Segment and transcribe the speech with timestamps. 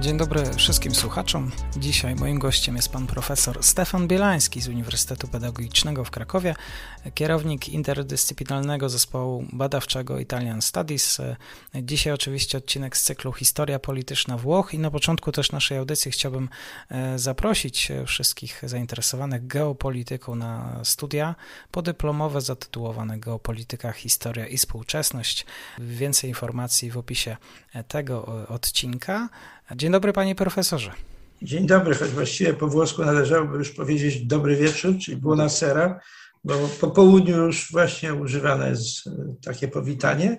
[0.00, 1.50] Dzień dobry wszystkim słuchaczom.
[1.76, 6.54] Dzisiaj moim gościem jest pan profesor Stefan Bielański z Uniwersytetu Pedagogicznego w Krakowie,
[7.14, 11.20] kierownik interdyscyplinarnego zespołu badawczego Italian Studies.
[11.74, 16.48] Dzisiaj oczywiście odcinek z cyklu Historia polityczna Włoch i na początku też naszej audycji chciałbym
[16.90, 21.34] e, zaprosić wszystkich zainteresowanych geopolityką na studia
[21.70, 25.46] podyplomowe zatytułowane Geopolityka, Historia i Współczesność.
[25.78, 27.36] Więcej informacji w opisie
[27.88, 29.28] tego odcinka.
[29.76, 30.92] Dzień dobry panie profesorze.
[31.42, 36.00] Dzień dobry, choć właściwie po włosku należałoby już powiedzieć dobry wieczór, czyli buona sera,
[36.44, 39.10] bo po południu już właśnie używane jest e,
[39.42, 40.38] takie powitanie.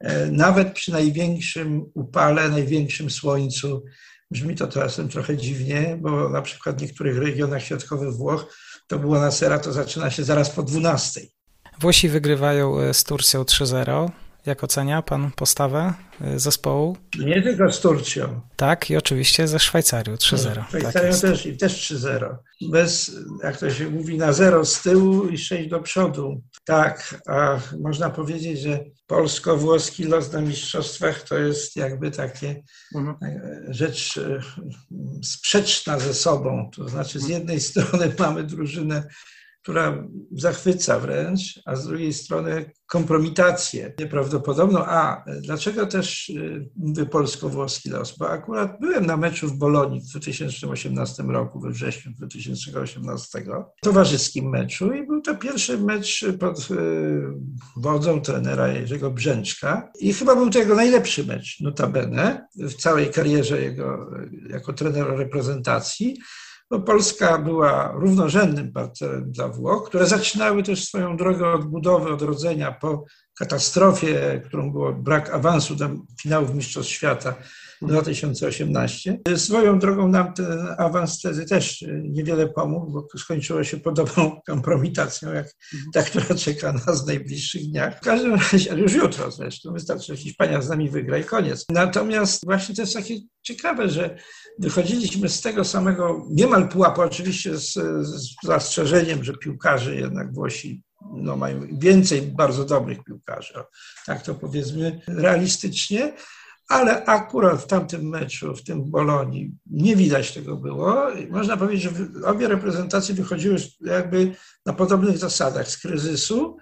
[0.00, 3.84] E, nawet przy największym upale, największym słońcu
[4.30, 9.30] brzmi to czasem trochę dziwnie, bo na przykład w niektórych regionach środkowych Włoch to buona
[9.30, 11.20] sera to zaczyna się zaraz po 12.
[11.80, 14.10] Włosi wygrywają e, z Turcją 3-0.
[14.46, 15.94] Jak ocenia pan postawę
[16.34, 16.96] y, zespołu?
[17.18, 18.40] Nie tylko z Turcją.
[18.56, 20.56] Tak, i oczywiście ze Szwajcarią 3-0.
[20.56, 22.36] No, Szwajcarią tak też, i też 3-0.
[22.70, 26.42] Bez, jak to się mówi, na zero z tyłu i 6 do przodu.
[26.64, 32.62] Tak, a można powiedzieć, że polsko-włoski los na mistrzostwach to jest jakby takie
[32.94, 33.16] mhm.
[33.22, 34.40] E, rzecz e,
[35.22, 36.70] sprzeczna ze sobą.
[36.76, 39.08] To znaczy z jednej strony mamy drużynę
[39.64, 44.84] która zachwyca wręcz, a z drugiej strony kompromitację nieprawdopodobną.
[44.84, 48.18] A dlaczego też y, mówię polsko-włoski los?
[48.18, 53.44] Bo akurat byłem na meczu w Bolonii w 2018 roku, we wrześniu 2018,
[53.82, 56.74] towarzyskim meczu i był to pierwszy mecz pod y,
[57.76, 63.62] wodzą trenera Jerzego Brzęczka i chyba był to jego najlepszy mecz, notabene, w całej karierze
[63.62, 64.10] jego
[64.50, 66.16] jako trenera reprezentacji
[66.70, 73.04] no Polska była równorzędnym partnerem dla Włoch, które zaczynały też swoją drogę odbudowy, odrodzenia po
[73.38, 75.90] katastrofie, którą było brak awansu do
[76.22, 77.34] finałów Mistrzostw Świata
[77.82, 79.20] 2018.
[79.36, 85.46] Swoją drogą nam ten awans wtedy też niewiele pomógł, bo skończyło się podobną kompromitacją, jak
[85.92, 87.98] ta, która czeka nas w najbliższych dniach.
[87.98, 91.64] W każdym razie, ale już jutro zresztą, wystarczy, że Hiszpania z nami wygra i koniec.
[91.68, 94.18] Natomiast właśnie to jest takie ciekawe, że
[94.58, 97.72] wychodziliśmy z tego samego, niemal pułapu, oczywiście z,
[98.06, 103.54] z zastrzeżeniem, że piłkarzy jednak Włosi no, mają więcej bardzo dobrych piłkarzy,
[104.06, 106.12] tak to powiedzmy realistycznie,
[106.68, 111.06] ale akurat w tamtym meczu, w tym Bolonii, nie widać tego było.
[111.30, 111.90] Można powiedzieć, że
[112.26, 114.34] obie reprezentacje wychodziły jakby
[114.66, 116.56] na podobnych zasadach z kryzysu,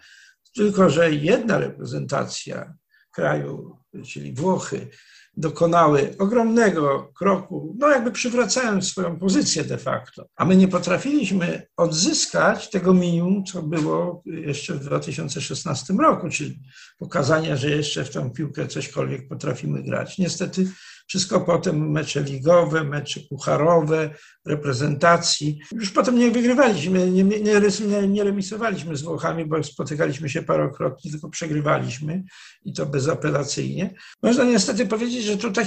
[0.54, 2.74] tylko że jedna reprezentacja
[3.12, 4.88] kraju, czyli Włochy,
[5.36, 10.26] dokonały ogromnego kroku, no jakby przywracając swoją pozycję de facto.
[10.36, 16.58] A my nie potrafiliśmy odzyskać tego minimum, co było jeszcze w 2016 roku, czyli
[16.98, 20.18] pokazania, że jeszcze w tę piłkę cośkolwiek potrafimy grać.
[20.18, 20.66] Niestety
[21.06, 24.10] wszystko potem mecze ligowe, mecze pucharowe,
[24.44, 25.60] reprezentacji.
[25.72, 27.40] Już potem nie wygrywaliśmy, nie, nie,
[28.08, 32.22] nie, remisowaliśmy z Włochami, bo spotykaliśmy się parokrotnie, tylko przegrywaliśmy
[32.64, 33.94] i to bezapelacyjnie.
[34.22, 35.66] Można niestety powiedzieć, że tutaj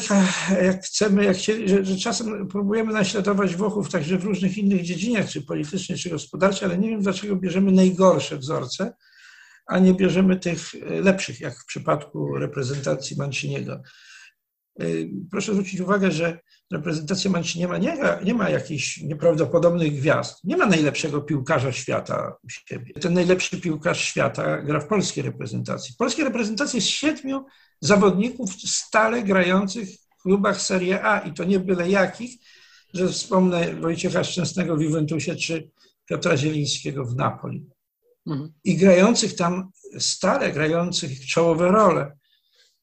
[0.61, 5.29] jak chcemy, jak chcieli, że, że czasem próbujemy naśladować Włochów także w różnych innych dziedzinach,
[5.29, 8.93] czy politycznych, czy gospodarczych, ale nie wiem dlaczego bierzemy najgorsze wzorce,
[9.67, 10.59] a nie bierzemy tych
[11.03, 13.81] lepszych, jak w przypadku reprezentacji Manciniego.
[14.81, 16.39] Y, proszę zwrócić uwagę, że
[16.71, 20.43] reprezentacja Mancini nie ma, nie, nie ma jakichś nieprawdopodobnych gwiazd.
[20.43, 22.93] Nie ma najlepszego piłkarza świata u siebie.
[22.93, 25.93] Ten najlepszy piłkarz świata gra w polskiej reprezentacji.
[25.93, 27.45] W polskiej reprezentacji jest siedmiu
[27.81, 32.31] zawodników stale grających w klubach Serie A i to nie byle jakich,
[32.93, 35.71] że wspomnę Wojciecha Szczęsnego w Juventusie czy
[36.05, 37.69] Piotra Zielińskiego w Napoli.
[38.27, 38.53] Mhm.
[38.63, 42.17] I grających tam stale, grających czołowe role.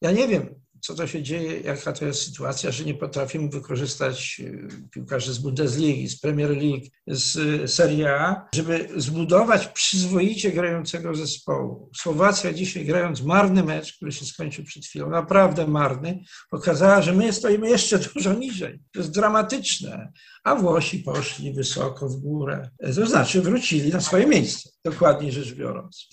[0.00, 4.40] Ja nie wiem, co to się dzieje, jaka to jest sytuacja, że nie potrafimy wykorzystać
[4.40, 11.14] y, piłkarzy z Bundesligi, z Premier League, z y, Serie A, żeby zbudować przyzwoicie grającego
[11.14, 11.90] zespołu.
[11.96, 17.32] Słowacja dzisiaj grając marny mecz, który się skończył przed chwilą, naprawdę marny, pokazała, że my
[17.32, 18.81] stoimy jeszcze dużo niżej.
[18.93, 20.12] To jest dramatyczne.
[20.44, 22.70] A Włosi poszli wysoko w górę.
[22.94, 26.08] To znaczy wrócili na swoje miejsce, dokładniej rzecz biorąc.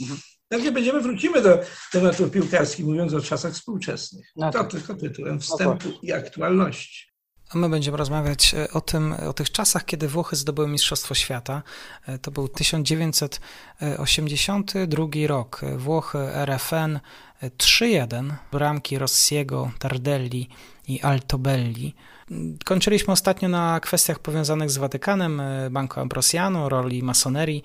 [0.50, 1.60] Pewnie będziemy, wrócimy do
[1.92, 4.32] tematu piłkarskich, mówiąc o czasach współczesnych.
[4.36, 4.72] No to tak.
[4.72, 7.10] tylko tytułem wstępu no i aktualności.
[7.54, 11.64] My będziemy rozmawiać e, o tym, o tych czasach, kiedy Włochy zdobyły Mistrzostwo Świata.
[12.08, 15.62] E, to był 1982 rok.
[15.78, 17.00] Włochy RFN
[17.42, 20.50] 3-1, bramki Rossiego, Tardelli
[20.88, 21.96] i Altobelli.
[22.66, 27.64] Kończyliśmy ostatnio na kwestiach powiązanych z Watykanem, e, Banco Ambrosiano, roli masonerii.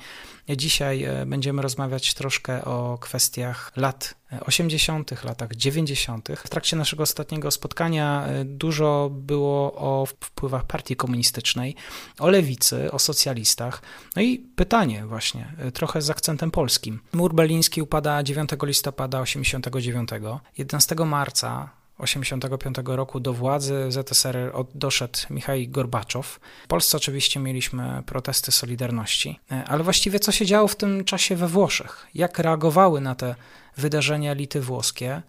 [0.48, 6.28] Dzisiaj e, będziemy rozmawiać troszkę o kwestiach lat 80., latach 90.
[6.36, 11.76] W trakcie naszego ostatniego spotkania e, dużo było o wpływach partii komunistycznej,
[12.18, 13.82] o lewicy, o socjalistach.
[14.16, 17.00] No i pytanie właśnie, trochę z akcentem polskim.
[17.12, 20.10] Mur berliński upada 9 listopada 89.
[20.58, 26.40] 11 marca 1985 roku do władzy ZSRR doszedł Michał Gorbaczow.
[26.64, 31.36] W Polsce oczywiście mieliśmy protesty Solidarności, e, ale właściwie co się działo w tym czasie
[31.36, 32.06] we Włoszech?
[32.14, 33.34] Jak reagowały na te
[33.76, 35.22] wydarzenia elity włoskie?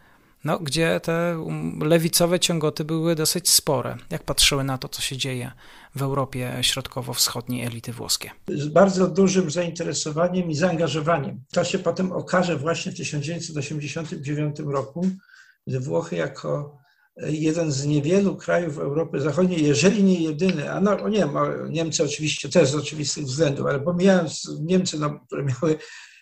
[0.44, 3.98] No, gdzie te um, lewicowe ciągoty były dosyć spore.
[4.10, 5.52] Jak patrzyły na to, co się dzieje
[5.96, 8.32] w Europie Środkowo-Wschodniej elity włoskie?
[8.48, 11.44] Z bardzo dużym zainteresowaniem i zaangażowaniem.
[11.52, 15.08] To się potem okaże właśnie w 1989 roku,
[15.68, 16.78] Włochy jako
[17.18, 21.28] jeden z niewielu krajów Europy Zachodniej, jeżeli nie jedyny, a no nie
[21.70, 25.78] Niemcy oczywiście też z oczywistych względów, ale pomijając Niemcy, no, które miały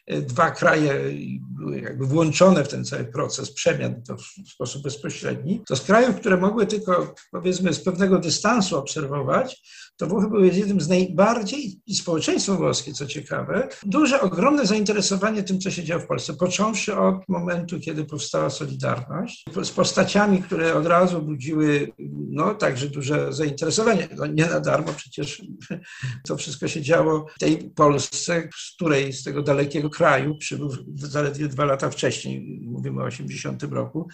[0.08, 1.02] e, dwa kraje
[1.40, 4.02] były jakby włączone w ten cały proces przemian
[4.46, 9.62] w sposób bezpośredni, to z krajów, które mogły tylko powiedzmy z pewnego dystansu obserwować,
[9.98, 15.60] to Włochy były jednym z najbardziej, i społeczeństwo włoskie, co ciekawe, duże, ogromne zainteresowanie tym,
[15.60, 20.86] co się działo w Polsce, począwszy od momentu, kiedy powstała Solidarność, z postaciami, które od
[20.86, 21.92] razu budziły
[22.30, 24.08] no, także duże zainteresowanie.
[24.18, 25.42] No, nie na darmo przecież
[26.28, 31.48] to wszystko się działo w tej Polsce, z której z tego dalekiego kraju przybył zaledwie
[31.48, 34.08] dwa lata wcześniej, mówimy o 80 roku,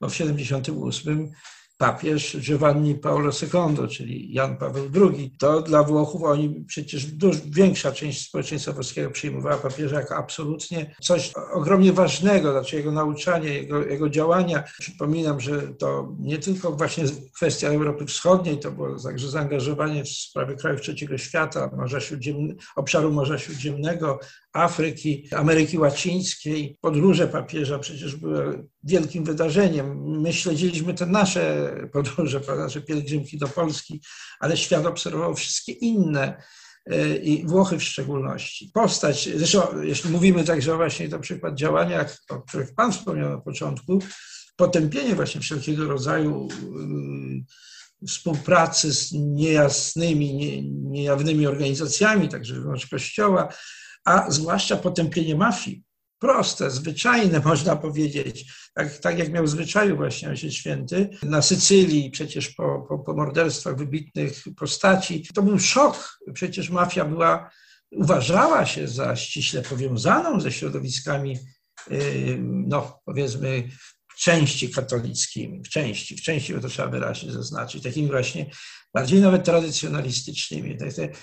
[0.00, 1.32] bo w 78
[1.78, 7.92] papież Giovanni Paolo II, czyli Jan Paweł II, to dla Włochów oni przecież dużo, większa
[7.92, 14.08] część społeczeństwa włoskiego przyjmowała papieża jako absolutnie coś ogromnie ważnego, znaczy jego nauczanie, jego, jego
[14.08, 14.64] działania.
[14.78, 20.56] Przypominam, że to nie tylko właśnie kwestia Europy Wschodniej, to było także zaangażowanie w sprawy
[20.56, 21.98] krajów trzeciego świata, Morza
[22.76, 24.18] obszaru Morza Śródziemnego,
[24.52, 26.78] Afryki, Ameryki Łacińskiej.
[26.80, 30.20] Podróże papieża przecież były wielkim wydarzeniem.
[30.20, 34.00] My śledziliśmy te nasze podróże, nasze pielgrzymki do Polski,
[34.40, 36.42] ale świat obserwował wszystkie inne
[36.86, 38.70] e, i Włochy w szczególności.
[38.74, 43.98] Postać, zresztą jeśli mówimy także właśnie to przykład działania, o których Pan wspomniał na początku,
[44.56, 46.48] potępienie właśnie wszelkiego rodzaju
[48.02, 53.48] e, współpracy z niejasnymi, nie, niejawnymi organizacjami, także wewnątrz Kościoła,
[54.04, 55.85] a zwłaszcza potępienie mafii.
[56.18, 61.08] Proste, zwyczajne można powiedzieć, tak, tak jak miał zwyczaju właśnie Ojciec Święty.
[61.22, 65.26] Na Sycylii przecież po, po, po morderstwach wybitnych postaci.
[65.34, 66.18] To był szok.
[66.34, 67.50] Przecież mafia była,
[67.90, 71.38] uważała się za ściśle powiązaną ze środowiskami,
[72.42, 73.68] no powiedzmy,
[74.08, 78.50] w części katolickimi, w części, w części, bo to trzeba wyraźnie zaznaczyć, takimi właśnie
[78.96, 80.76] bardziej nawet tradycjonalistycznymi.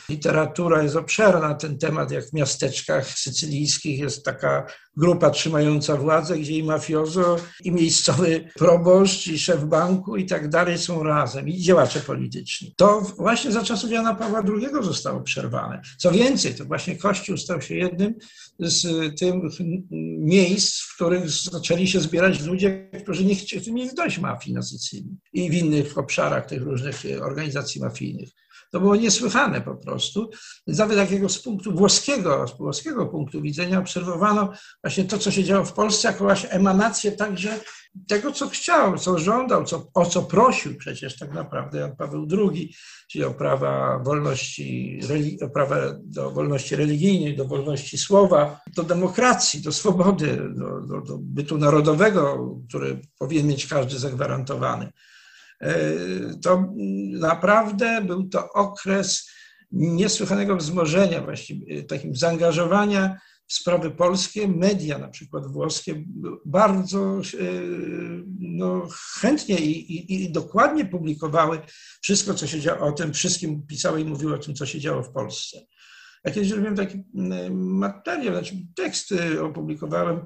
[0.09, 4.65] Literatura jest obszerna na ten temat, jak w miasteczkach sycylijskich jest taka
[4.97, 10.77] grupa trzymająca władzę, gdzie i mafiozo, i miejscowy proboszcz, i szef banku i tak dalej
[10.77, 12.73] są razem, i działacze polityczni.
[12.77, 15.81] To właśnie za czasów Jana Pawła II zostało przerwane.
[15.97, 18.13] Co więcej, to właśnie Kościół stał się jednym
[18.59, 18.85] z
[19.19, 19.33] tych
[20.19, 25.18] miejsc, w których zaczęli się zbierać ludzie, którzy nie chcieli mieć dość mafii na Sycylii
[25.33, 28.29] i w innych obszarach tych różnych organizacji mafijnych.
[28.71, 30.29] To było niesłychane po prostu.
[30.67, 34.53] Nawet takiego z punktu włoskiego, z włoskiego punktu widzenia obserwowano
[34.83, 37.59] właśnie to, co się działo w Polsce, jako właśnie emanację także
[38.07, 42.75] tego, co chciał, co żądał, co, o co prosił przecież tak naprawdę Jan Paweł II,
[43.11, 44.99] czyli o prawa wolności,
[45.41, 51.17] o prawa do wolności religijnej, do wolności słowa, do demokracji, do swobody, do, do, do
[51.21, 54.91] bytu narodowego, który powinien mieć każdy zagwarantowany.
[55.63, 55.73] E,
[56.41, 56.73] to
[57.19, 59.29] naprawdę był to okres
[59.71, 63.17] niesłychanego wzmożenia, właściwie takim zaangażowania
[63.47, 64.47] w sprawy polskie.
[64.47, 66.03] Media, na przykład włoskie,
[66.45, 67.21] bardzo e,
[68.39, 68.87] no,
[69.21, 71.61] chętnie i, i, i, dokładnie publikowały
[72.01, 75.03] wszystko, co się działo o tym, wszystkim pisały i mówiły o tym, co się działo
[75.03, 75.57] w Polsce.
[76.23, 80.25] Ja kiedyś robiłem taki mm, materiał, znaczy tekst opublikowałem,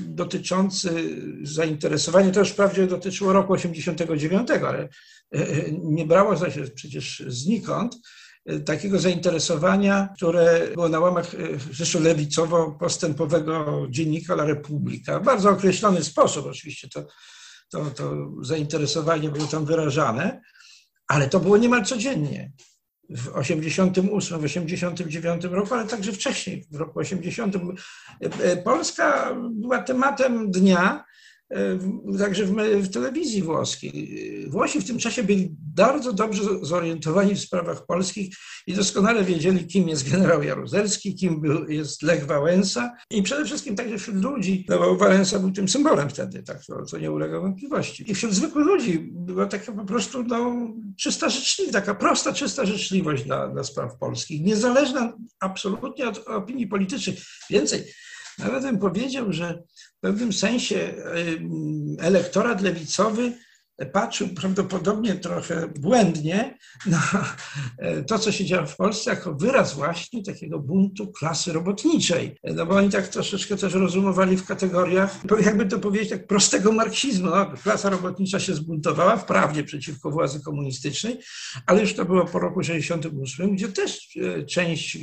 [0.00, 4.88] dotyczący zainteresowania, to już wprawdzie dotyczyło roku 89, ale e,
[5.32, 7.96] e, nie brało się przecież znikąd
[8.46, 11.30] e, takiego zainteresowania, które było na łamach
[11.72, 15.20] zresztą lewicowo-postępowego dziennika La Repubblica.
[15.20, 17.06] W bardzo określony sposób oczywiście to,
[17.70, 20.40] to, to zainteresowanie było tam wyrażane
[21.10, 22.52] ale to było niemal codziennie
[23.10, 27.56] w 88, w 89 roku, ale także wcześniej, w roku 80.
[28.64, 31.04] Polska była tematem dnia,
[32.18, 32.52] także w,
[32.82, 34.24] w, telewizji włoskiej.
[34.48, 39.88] Włosi w tym czasie byli bardzo dobrze zorientowani w sprawach polskich i doskonale wiedzieli, kim
[39.88, 44.78] jest generał Jaruzelski, kim był, jest Lech Wałęsa i przede wszystkim także wśród ludzi, no
[44.78, 48.10] bo Wałęsa był tym symbolem wtedy, tak, to, co nie ulega wątpliwości.
[48.10, 53.24] I wśród zwykłych ludzi była taka po prostu no, czysta życzliwość, taka prosta, czysta życzliwość
[53.24, 57.18] dla, dla spraw polskich, niezależna absolutnie od opinii politycznych.
[57.50, 57.84] Więcej,
[58.44, 59.62] nawet bym powiedział, że
[59.96, 60.94] w pewnym sensie
[61.98, 63.32] elektorat lewicowy
[63.86, 67.02] patrzył prawdopodobnie trochę błędnie na
[67.78, 72.36] e, to, co się działo w Polsce, jako wyraz właśnie takiego buntu klasy robotniczej.
[72.44, 77.30] No bo oni tak troszeczkę też rozumowali w kategoriach, jakby to powiedzieć, tak prostego marksizmu.
[77.30, 81.18] No, klasa robotnicza się zbuntowała wprawdzie przeciwko władzy komunistycznej,
[81.66, 85.00] ale już to było po roku 68, gdzie też e, część, e,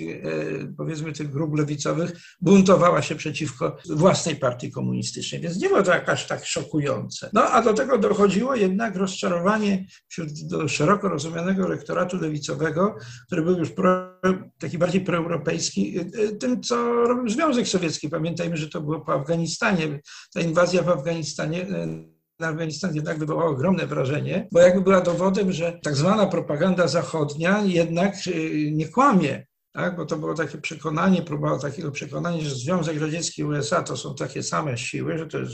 [0.77, 6.25] powiedzmy, tych grup lewicowych buntowała się przeciwko własnej partii komunistycznej, więc nie było to jakaś
[6.25, 7.29] tak szokujące.
[7.33, 10.29] No a do tego dochodziło jednak rozczarowanie wśród
[10.67, 12.95] szeroko rozumianego elektoratu lewicowego,
[13.27, 14.19] który był już pro,
[14.59, 18.09] taki bardziej proeuropejski, y, y, tym, co robił Związek Sowiecki.
[18.09, 19.99] Pamiętajmy, że to było po Afganistanie.
[20.33, 25.51] Ta inwazja w Afganistanie y, na Afganistan jednak wywołała ogromne wrażenie, bo jakby była dowodem,
[25.51, 28.13] że tak zwana propaganda zachodnia jednak
[28.71, 29.45] nie kłamie.
[29.73, 29.95] Tak?
[29.95, 34.15] Bo to było takie przekonanie, próba takiego przekonania, że Związek Radziecki i USA to są
[34.15, 35.53] takie same siły, że to jest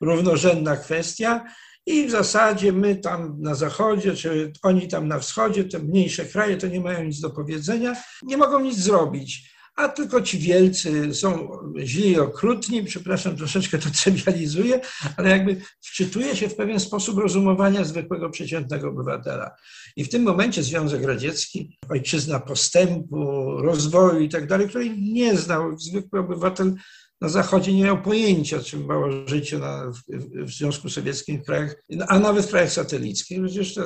[0.00, 1.44] równorzędna kwestia
[1.86, 6.56] i w zasadzie my tam na zachodzie, czy oni tam na wschodzie, te mniejsze kraje,
[6.56, 9.55] to nie mają nic do powiedzenia, nie mogą nic zrobić.
[9.76, 14.80] A tylko ci wielcy są źli i okrutni, przepraszam, troszeczkę to trywializuję,
[15.16, 19.50] ale jakby wczytuje się w pewien sposób rozumowania zwykłego, przeciętnego obywatela.
[19.96, 25.78] I w tym momencie Związek Radziecki, ojczyzna postępu, rozwoju i tak dalej, której nie znał
[25.78, 26.74] zwykły obywatel,
[27.20, 30.12] na Zachodzie nie miał pojęcia, czym było życie na, w,
[30.44, 33.38] w, Związku Sowieckim, w krajach, a nawet w krajach satelickich.
[33.44, 33.78] Przecież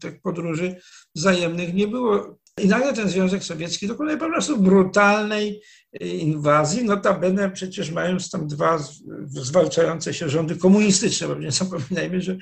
[0.00, 0.76] tych podróży
[1.14, 2.38] wzajemnych nie było.
[2.60, 5.62] I nagle ten Związek Sowiecki dokonuje po prostu brutalnej
[6.00, 6.84] inwazji.
[6.84, 8.84] Notabene przecież mając tam dwa
[9.26, 12.36] zwalczające się rządy komunistyczne, bo nie zapominajmy, że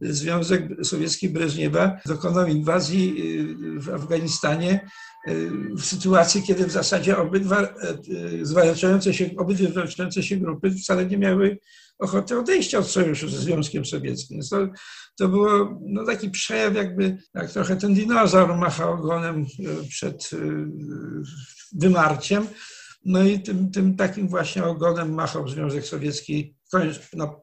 [0.00, 3.16] Związek Sowiecki Breżniewa dokonał inwazji
[3.78, 4.88] w Afganistanie
[5.76, 7.74] w sytuacji, kiedy w zasadzie obydwa
[8.42, 11.58] zwalczające się, obydwie zwalczające się grupy wcale nie miały
[11.98, 14.40] ochoty odejścia od sojuszu ze Związkiem Sowieckim.
[14.50, 14.68] To,
[15.18, 20.36] to było no, taki przejaw, jakby jak trochę ten dinozaur machał ogonem e, przed e,
[21.72, 22.46] wymarciem.
[23.04, 26.84] No i tym, tym takim właśnie ogonem machał Związek Sowiecki no,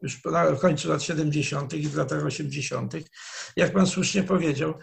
[0.01, 1.73] już na końcu lat 70.
[1.73, 2.93] i w latach 80.
[3.55, 4.73] Jak pan słusznie powiedział,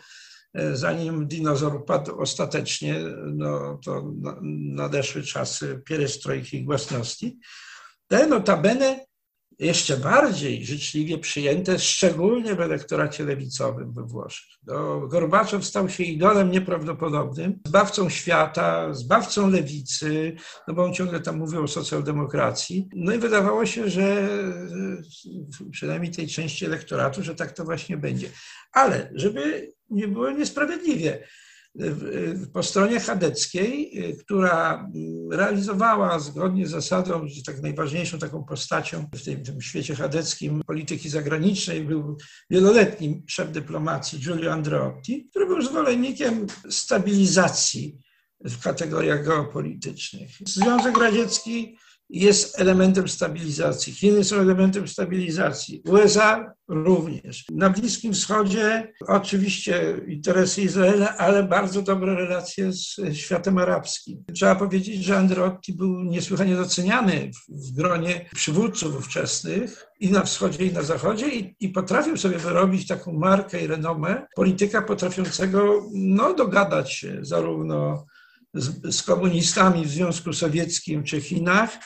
[0.55, 3.01] E, zanim dinozaur padł ostatecznie,
[3.35, 4.13] no to
[4.75, 7.39] nadeszły czasy pierestrojki i głasności.
[8.07, 9.07] Te notabene
[9.59, 14.49] jeszcze bardziej życzliwie przyjęte, szczególnie w elektoracie lewicowym we Włoszech.
[14.67, 20.37] No, Gorbaczow stał się idolem nieprawdopodobnym, zbawcą świata, zbawcą lewicy,
[20.69, 22.89] no bo on ciągle tam mówił o socjaldemokracji.
[22.95, 24.29] No i wydawało się, że
[25.71, 28.29] przynajmniej tej części elektoratu, że tak to właśnie będzie.
[28.73, 31.29] Ale żeby nie było niesprawiedliwie,
[32.53, 34.91] po stronie chadeckiej, która
[35.33, 41.85] realizowała zgodnie z zasadą, tak najważniejszą taką postacią w tym, tym świecie chadeckim polityki zagranicznej
[41.85, 42.17] był
[42.51, 47.99] wieloletni szef dyplomacji Giulio Andreotti, który był zwolennikiem stabilizacji
[48.45, 50.31] w kategoriach geopolitycznych.
[50.47, 51.79] Związek Radziecki
[52.11, 53.93] jest elementem stabilizacji.
[53.93, 55.83] Chiny są elementem stabilizacji.
[55.87, 57.45] USA również.
[57.51, 64.25] Na Bliskim Wschodzie oczywiście interesy Izraela, ale bardzo dobre relacje z światem arabskim.
[64.35, 70.73] Trzeba powiedzieć, że Andreotti był niesłychanie doceniany w gronie przywódców ówczesnych i na wschodzie, i
[70.73, 76.93] na zachodzie i, i potrafił sobie wyrobić taką markę i renomę polityka potrafiącego no, dogadać
[76.93, 78.07] się zarówno
[78.55, 81.79] z, z komunistami w Związku Sowieckim czy Chinach,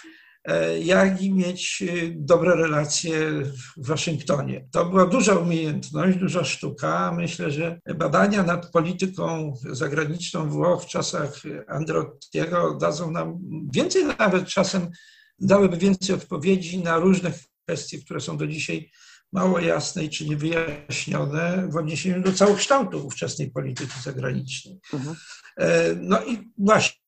[0.83, 3.43] jak i mieć e, dobre relacje
[3.77, 4.67] w Waszyngtonie.
[4.73, 7.13] To była duża umiejętność, duża sztuka.
[7.17, 13.39] Myślę, że badania nad polityką zagraniczną Włoch w czasach Androttiego dadzą nam
[13.73, 14.91] więcej nawet czasem,
[15.39, 17.33] dałyby więcej odpowiedzi na różne
[17.65, 18.91] kwestie, które są do dzisiaj
[19.33, 24.79] mało jasne czy niewyjaśnione w odniesieniu do całokształtu ówczesnej polityki zagranicznej.
[24.93, 25.17] Mhm.
[25.57, 27.02] E, no i właśnie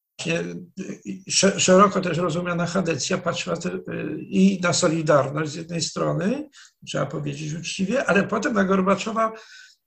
[1.58, 3.70] szeroko też rozumiana Hadecja patrzyła te,
[4.18, 6.48] i na Solidarność z jednej strony,
[6.86, 9.32] trzeba powiedzieć uczciwie, ale potem na Gorbaczowa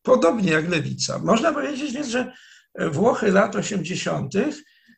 [0.02, 1.20] podobnie jak lewica.
[1.20, 2.32] Można powiedzieć więc, że
[2.92, 4.34] Włochy lat 80.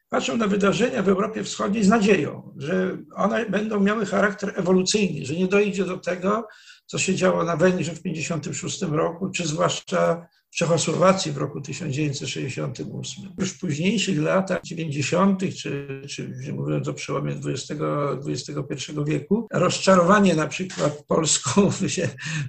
[0.09, 5.33] patrzą na wydarzenia w Europie Wschodniej z nadzieją, że one będą miały charakter ewolucyjny, że
[5.33, 6.47] nie dojdzie do tego,
[6.85, 13.33] co się działo na Węgrzech w 1956 roku, czy zwłaszcza w Czechosłowacji w roku 1968.
[13.39, 17.81] Już w późniejszych latach 90., czy, czy mówiąc o przełomie XX,
[18.27, 21.87] XXI wieku, rozczarowanie na przykład Polską w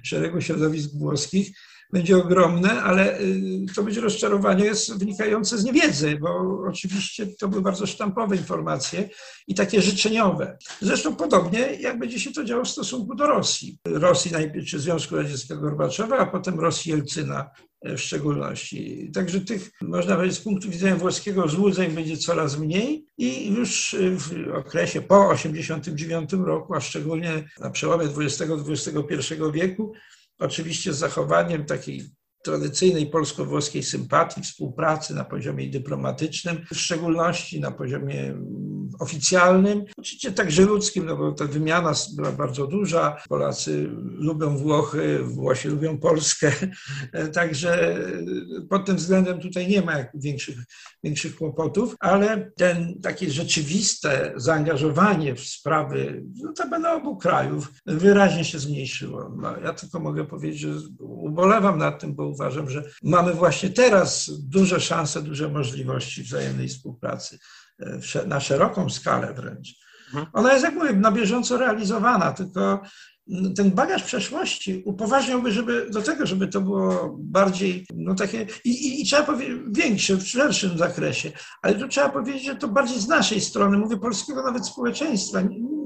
[0.03, 1.51] szeregu środowisk włoskich
[1.93, 7.87] będzie ogromne, ale y, to będzie rozczarowanie wynikające z niewiedzy, bo oczywiście to były bardzo
[7.87, 9.09] sztampowe informacje
[9.47, 10.57] i takie życzeniowe.
[10.81, 13.79] Zresztą podobnie jak będzie się to działo w stosunku do Rosji.
[13.85, 17.49] Rosji najpierw, czy Związku Radzieckiego Gorbaczowa, a potem Rosji Jelcyna
[17.83, 19.11] w szczególności.
[19.13, 24.55] Także tych, można powiedzieć, z punktu widzenia włoskiego złudzeń będzie coraz mniej i już w
[24.55, 29.93] okresie po 1989 roku, a szczególnie na przełomie XX-XXI wieku,
[30.41, 32.09] oczywiście z zachowaniem takiej
[32.43, 38.35] tradycyjnej polsko-włoskiej sympatii, współpracy na poziomie dyplomatycznym, w szczególności na poziomie
[38.99, 43.17] oficjalnym, oczywiście także ludzkim, no bo ta wymiana była bardzo duża.
[43.29, 46.51] Polacy lubią Włochy, Włosi lubią Polskę,
[47.33, 47.99] także
[48.69, 50.57] pod tym względem tutaj nie ma większych,
[51.03, 59.35] większych kłopotów, ale ten takie rzeczywiste zaangażowanie w sprawy notabene obu krajów wyraźnie się zmniejszyło.
[59.41, 64.31] No, ja tylko mogę powiedzieć, że ubolewam nad tym, bo uważam, że mamy właśnie teraz
[64.39, 67.39] duże szanse, duże możliwości wzajemnej współpracy
[68.15, 69.81] e, na szeroką skalę wręcz.
[70.07, 70.27] Mhm.
[70.33, 72.81] Ona jest, jak mówię, na bieżąco realizowana, tylko
[73.55, 79.01] ten bagaż przeszłości upoważniałby żeby, do tego, żeby to było bardziej, no takie, i, i,
[79.01, 83.07] i, trzeba powiedzieć, większe, w szerszym zakresie, ale tu trzeba powiedzieć, że to bardziej z
[83.07, 85.41] naszej strony, mówię polskiego nawet społeczeństwa,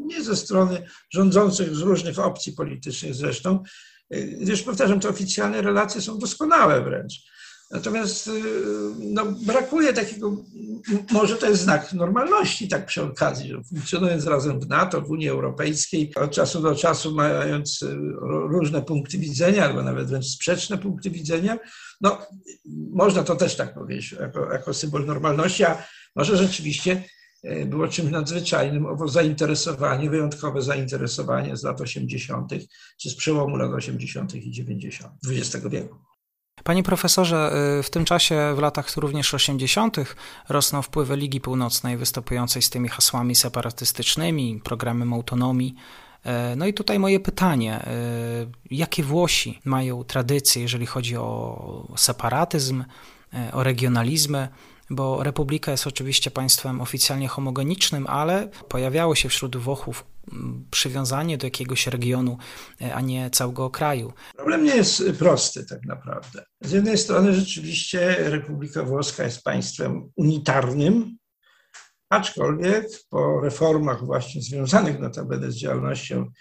[0.06, 3.64] nie ze strony rządzących z różnych opcji politycznych zresztą,
[4.12, 7.14] Gdyż powtarzam, te oficjalne relacje są doskonałe wręcz.
[7.72, 8.32] Natomiast y,
[9.00, 10.38] no, brakuje takiego,
[11.12, 15.30] może to jest znak normalności, tak przy okazji, że funkcjonując razem w NATO, w Unii
[15.30, 17.96] Europejskiej, od czasu do czasu mając y,
[18.50, 21.58] różne punkty widzenia, albo nawet wręcz sprzeczne punkty widzenia,
[22.02, 22.22] no,
[22.92, 25.84] można to też tak powiedzieć, jako, jako symbol normalności, a
[26.16, 27.04] może rzeczywiście
[27.66, 32.52] było czymś nadzwyczajnym, owo zainteresowanie, wyjątkowe zainteresowanie z lat 80.,
[33.02, 34.36] czy z przełomu lat 80.
[34.36, 35.14] i 90.
[35.30, 35.96] XX wieku.
[36.64, 40.16] Panie profesorze, e, w tym czasie, w latach również 80.,
[40.50, 45.76] rosną wpływy Ligi Północnej, występującej z tymi hasłami separatystycznymi, programem autonomii.
[46.24, 47.86] E, no i tutaj moje pytanie:
[48.72, 52.84] jakie Włosi mają tradycje, jeżeli chodzi o separatyzm,
[53.54, 54.48] o regionalizmy?
[54.90, 61.48] Bo Republika jest oczywiście państwem oficjalnie homogenicznym, ale pojawiało się wśród Włochów mm, przywiązanie do
[61.48, 62.38] jakiegoś regionu,
[62.82, 64.14] e, a nie całego kraju.
[64.36, 66.46] Problem nie jest prosty tak naprawdę.
[66.62, 71.18] Z jednej strony rzeczywiście Republika Włoska jest państwem unitarnym,
[72.10, 76.32] aczkolwiek po reformach właśnie związanych notabene z działalnością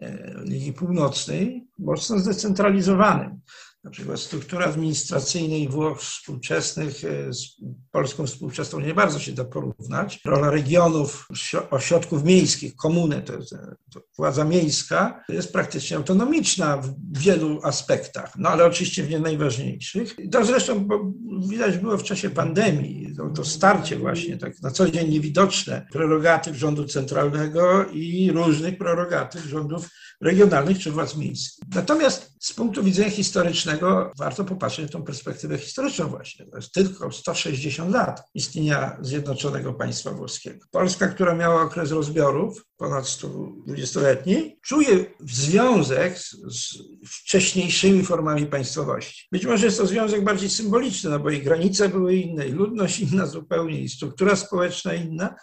[0.00, 3.40] e, Ligi Północnej mocno zdecentralizowanym.
[3.84, 7.56] Na przykład struktura administracyjnej Włoch współczesnych e, z
[7.90, 10.20] Polską współczesną nie bardzo się da porównać.
[10.24, 11.28] Rola regionów,
[11.70, 13.54] ośrodków miejskich, komuny, to jest
[13.92, 20.16] to władza miejska, jest praktycznie autonomiczna w wielu aspektach, no ale oczywiście w nie najważniejszych.
[20.32, 20.88] To zresztą
[21.48, 26.56] widać było w czasie pandemii, to, to starcie właśnie, tak na co dzień niewidoczne prerogatyw
[26.56, 29.88] rządu centralnego i różnych prerogatyw rządów
[30.20, 31.64] regionalnych czy władz miejskich.
[31.74, 36.46] Natomiast z punktu widzenia historycznego warto popatrzeć na tą perspektywę historyczną właśnie.
[36.46, 40.66] To jest tylko 160 lat istnienia Zjednoczonego Państwa Włoskiego.
[40.70, 49.28] Polska, która miała okres rozbiorów, ponad 120-letni, czuje związek z, z wcześniejszymi formami państwowości.
[49.32, 53.00] Być może jest to związek bardziej symboliczny, no bo i granice były inne, i ludność
[53.00, 55.34] inna zupełnie, i struktura społeczna inna,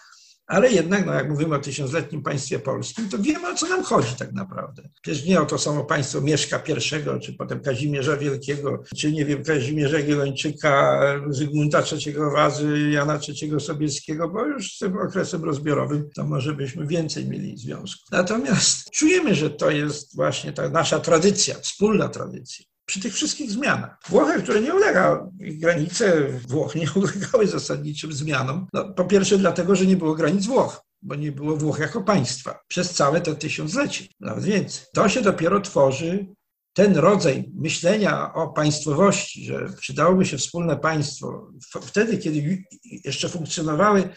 [0.47, 4.15] ale jednak, no jak mówimy o tysiącletnim państwie polskim, to wiemy o co nam chodzi
[4.15, 4.89] tak naprawdę.
[5.01, 9.43] Przecież nie o to samo państwo Mieszka I, czy potem Kazimierza Wielkiego, czy nie wiem,
[9.43, 16.23] Kazimierza Gielończyka, Zygmunta III Wazy, Jana III Sobieskiego, bo już z tym okresem rozbiorowym to
[16.23, 18.03] może byśmy więcej mieli związku.
[18.11, 23.97] Natomiast czujemy, że to jest właśnie ta nasza tradycja, wspólna tradycja przy tych wszystkich zmianach.
[24.09, 28.67] Włochy, które nie ulega, granice Włoch nie ulegały zasadniczym zmianom.
[28.73, 32.59] No, po pierwsze dlatego, że nie było granic Włoch bo nie było Włoch jako państwa
[32.67, 34.85] przez całe te tysiąclecie, nawet więcej.
[34.93, 36.27] To się dopiero tworzy
[36.73, 44.09] ten rodzaj myślenia o państwowości, że przydałoby się wspólne państwo, wtedy, kiedy jeszcze funkcjonowały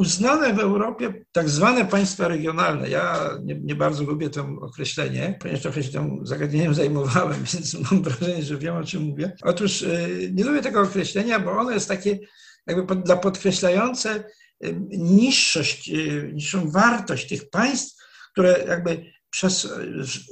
[0.00, 2.88] uznane w Europie tak zwane państwa regionalne.
[2.88, 8.02] Ja nie, nie, bardzo lubię to określenie, ponieważ trochę się tym zagadnieniem zajmowałem, więc mam
[8.02, 9.32] wrażenie, że wiem o czym mówię.
[9.42, 12.18] Otóż y, nie lubię tego określenia, bo ono jest takie
[12.66, 14.24] jakby pod, dla podkreślające
[14.64, 19.68] y, niższość, y, niższą wartość tych państw, które jakby przez,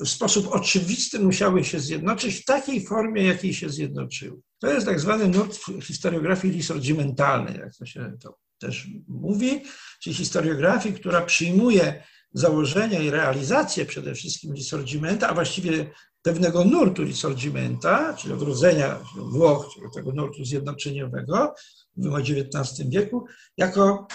[0.01, 4.41] w sposób oczywisty musiały się zjednoczyć w takiej formie, jakiej się zjednoczyły.
[4.59, 9.63] To jest tak zwany nurt historiografii risorgimentalnej, jak to się to też mówi,
[10.01, 15.91] czyli historiografii, która przyjmuje założenia i realizację przede wszystkim risorgimenta, a właściwie
[16.23, 21.55] pewnego nurtu risorgimenta, czyli odrodzenia Włoch, czyli tego nurtu zjednoczeniowego
[21.97, 24.07] w XIX wieku, jako,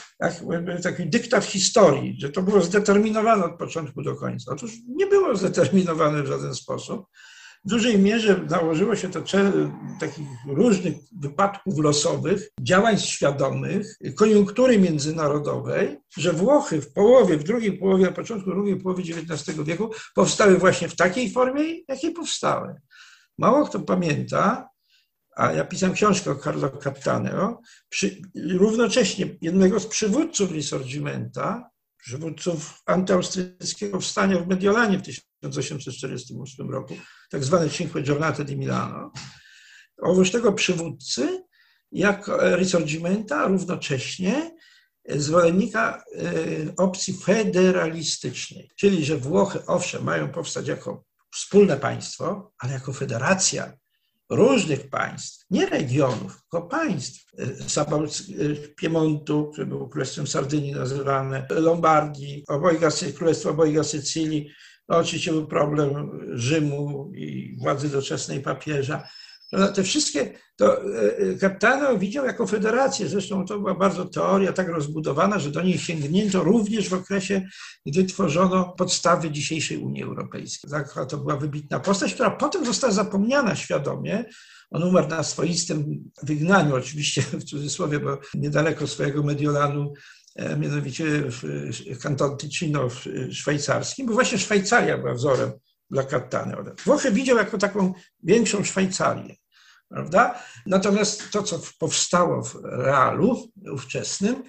[0.83, 4.51] taki dyktat historii, że to było zdeterminowane od początku do końca.
[4.51, 7.05] Otóż nie było zdeterminowane w żaden sposób
[7.65, 9.21] w dużej mierze nałożyło się to
[9.99, 18.05] takich różnych wypadków losowych, działań świadomych, koniunktury międzynarodowej, że Włochy w połowie, w drugiej połowie,
[18.05, 22.75] na początku drugiej połowy XIX wieku powstały właśnie w takiej formie, jakiej powstały.
[23.37, 24.69] Mało kto pamięta,
[25.35, 33.91] a ja pisałem książkę o Carlo Cattaneo, przy, równocześnie jednego z przywódców Risorgimenta, przywódców antyaustryjskiego
[33.91, 35.01] powstania w Mediolanie w
[35.49, 36.95] 1848 roku,
[37.29, 39.11] tak zwane Cinque Giornate di Milano.
[40.01, 41.43] Oprócz tego przywódcy,
[41.91, 44.51] jak Risorgimenta, równocześnie
[45.09, 46.25] zwolennika e,
[46.77, 51.03] opcji federalistycznej, czyli że Włochy, owszem, mają powstać jako
[51.35, 53.73] wspólne państwo, ale jako federacja
[54.29, 57.25] różnych państw, nie regionów, tylko państw.
[58.75, 64.51] Piemontu, który był Królestwem Sardynii nazywane, Lombardii, obojga, Królestwo Obojga Sycylii.
[64.89, 69.07] No, oczywiście był problem Rzymu i władzy doczesnej papieża.
[69.53, 70.81] No, te wszystkie, to
[71.39, 75.77] Captano e, widział jako federację, zresztą to była bardzo teoria tak rozbudowana, że do niej
[75.77, 77.47] sięgnięto również w okresie,
[77.85, 80.69] gdy tworzono podstawy dzisiejszej Unii Europejskiej.
[81.09, 84.25] To była wybitna postać, która potem została zapomniana świadomie.
[84.71, 90.22] On umarł na swoistym wygnaniu, oczywiście w cudzysłowie, bo niedaleko swojego Mediolanu e,
[90.57, 91.41] mianowicie w
[92.01, 92.89] kanton Ticino
[93.31, 95.51] szwajcarskim, bo właśnie Szwajcaria była wzorem
[95.89, 96.63] dla Cattaneo.
[96.85, 97.93] Włochy widział jako taką
[98.23, 99.35] większą Szwajcarię
[99.93, 100.39] prawda?
[100.65, 104.43] Natomiast to, co powstało w realu ówczesnym,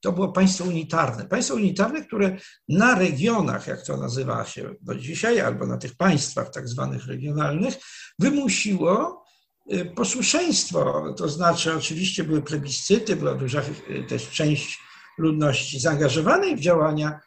[0.00, 1.24] to było państwo unitarne.
[1.24, 2.36] Państwo unitarne, które
[2.68, 7.74] na regionach, jak to nazywa się do dzisiaj, albo na tych państwach tak zwanych regionalnych,
[8.18, 9.24] wymusiło
[9.72, 11.14] y, posłuszeństwo.
[11.16, 14.78] To znaczy, oczywiście były plebiscyty, była duża y, też część
[15.18, 17.20] ludności zaangażowanej w działania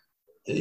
[0.49, 0.53] y,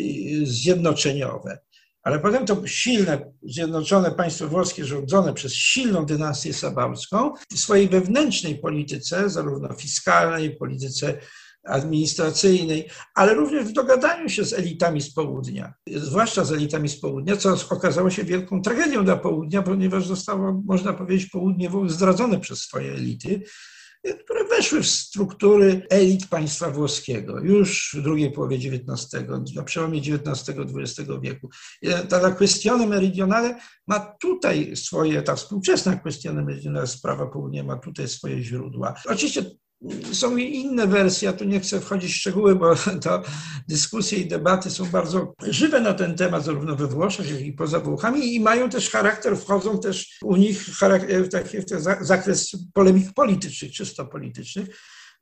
[0.46, 1.58] zjednoczeniowe.
[2.02, 8.58] Ale potem to silne, zjednoczone państwo włoskie rządzone przez silną dynastię sabałską w swojej wewnętrznej
[8.58, 11.18] polityce, zarówno fiskalnej, polityce
[11.64, 17.36] administracyjnej, ale również w dogadaniu się z elitami z południa, zwłaszcza z elitami z południa,
[17.36, 22.92] co okazało się wielką tragedią dla południa, ponieważ zostało, można powiedzieć, południe zdradzone przez swoje
[22.92, 23.42] elity
[24.24, 31.10] które weszły w struktury elit państwa włoskiego już w drugiej połowie XIX, na przełomie XIX-XX
[31.22, 31.48] wieku.
[32.08, 38.42] Ta kwestione meridionale ma tutaj swoje, ta współczesna kwestione meridionale, sprawa południa ma tutaj swoje
[38.42, 38.94] źródła.
[39.06, 39.44] Oczywiście
[40.12, 43.22] są i inne wersje, ja tu nie chcę wchodzić w szczegóły, bo to
[43.68, 47.80] dyskusje i debaty są bardzo żywe na ten temat, zarówno we Włoszech, jak i poza
[47.80, 51.56] Włochami i mają też charakter, wchodzą też u nich w taki
[52.00, 54.68] zakres polemik politycznych, czysto politycznych,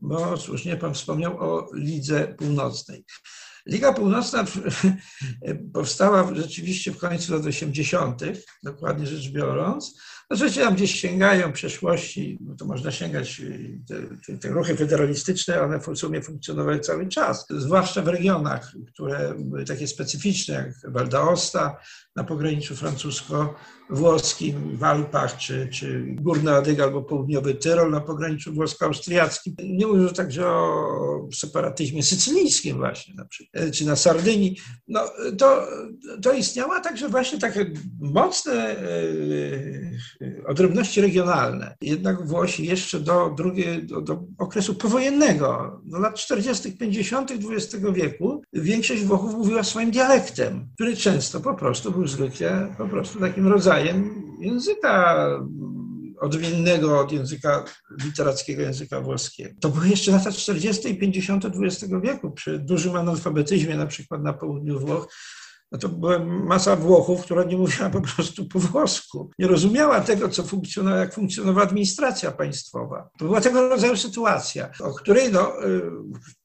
[0.00, 3.04] bo słusznie Pan wspomniał o Lidze Północnej.
[3.66, 4.44] Liga Północna
[5.74, 8.22] powstała rzeczywiście w końcu lat 80.,
[8.62, 13.80] dokładnie rzecz biorąc, Oczywiście tam gdzieś sięgają przeszłości, no to można sięgać, y,
[14.26, 19.64] te, te, ruchy federalistyczne, one w sumie funkcjonowały cały czas, zwłaszcza w regionach, które były
[19.64, 21.70] takie specyficzne, jak Val d'Aosta
[22.16, 29.54] na pograniczu francusko-włoskim, w Alpach, czy, czy Górna Adyga albo Południowy Tyrol na pograniczu włosko-austriackim.
[29.64, 34.56] Nie mówię także o separatyzmie sycylijskim właśnie, na przykład, czy na Sardynii.
[34.88, 35.00] No,
[35.38, 35.66] to,
[36.22, 39.98] to istniała także właśnie takie mocne y,
[40.46, 41.76] odrębności regionalne.
[41.80, 47.30] Jednak Włosi jeszcze do, drugiej, do, do okresu powojennego, do lat 40., 50.
[47.30, 53.20] XX wieku, większość Włochów mówiła swoim dialektem, który często po prostu był zwykle po prostu
[53.20, 55.28] takim rodzajem języka
[56.20, 57.64] odmiennego od języka
[58.04, 59.50] literackiego, języka włoskiego.
[59.60, 60.88] To były jeszcze lata 40.
[60.88, 61.44] i 50.
[61.44, 65.08] XX wieku, przy dużym analfabetyzmie, na przykład na południu Włoch,
[65.72, 69.30] no to była masa Włochów, która nie mówiła po prostu po włosku.
[69.38, 73.08] Nie rozumiała tego, co funkcjonowała, jak funkcjonowała administracja państwowa.
[73.18, 75.82] To była tego rodzaju sytuacja, o której no, y,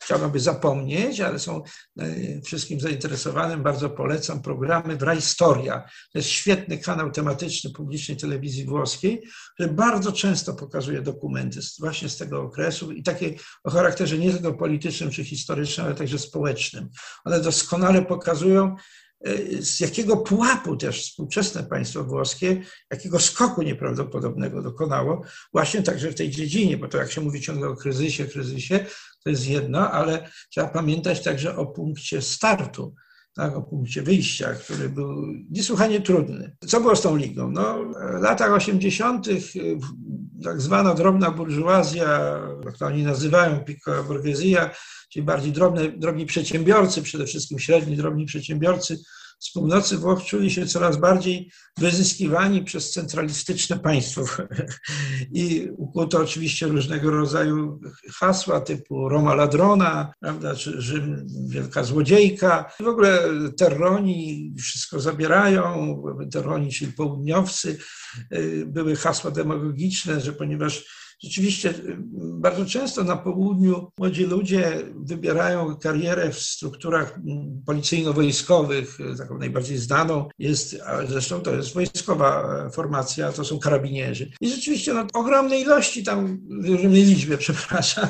[0.03, 1.61] chciano by zapomnieć, ale są
[2.01, 5.79] y, wszystkim zainteresowanym bardzo polecam programy Historia.
[6.11, 12.17] To jest świetny kanał tematyczny publicznej telewizji włoskiej, który bardzo często pokazuje dokumenty właśnie z
[12.17, 13.33] tego okresu i takie
[13.63, 16.89] o charakterze nie tylko politycznym czy historycznym, ale także społecznym.
[17.25, 18.75] One doskonale pokazują,
[19.59, 25.21] z jakiego pułapu też współczesne państwo włoskie, jakiego skoku nieprawdopodobnego dokonało,
[25.53, 28.85] właśnie także w tej dziedzinie, bo to jak się mówi ciągle o kryzysie, kryzysie,
[29.23, 32.95] to jest jedno, ale trzeba pamiętać także o punkcie startu,
[33.35, 36.55] tak, o punkcie wyjścia, który był niesłychanie trudny.
[36.67, 37.51] Co było z tą ligą?
[37.51, 37.77] No,
[38.19, 39.27] w latach 80.
[40.43, 44.69] tak zwana drobna burżuazja, jak to oni nazywają, piccola burguesia,
[45.09, 48.97] czyli bardziej drobne, drobni przedsiębiorcy, przede wszystkim średni, drobni przedsiębiorcy
[49.43, 54.25] z północy Włoch czuli się coraz bardziej wyzyskiwani przez centralistyczne państwo.
[55.33, 57.79] I ukuto oczywiście różnego rodzaju
[58.13, 62.71] hasła typu Roma Ladrona, prawda, czy Rzym Wielka Złodziejka.
[62.79, 63.19] W ogóle
[63.57, 65.97] terroni wszystko zabierają,
[66.31, 67.77] terroni, czyli południowcy.
[68.65, 76.31] Były hasła demagogiczne, że ponieważ Rzeczywiście y, bardzo często na południu młodzi ludzie wybierają karierę
[76.31, 78.97] w strukturach mm, policyjno-wojskowych.
[79.17, 84.31] Taką najbardziej znaną jest, zresztą to jest wojskowa e, formacja, to są karabinierzy.
[84.41, 88.07] I rzeczywiście no, ogromnej ilości tam, ogromnej liczbie, przepraszam,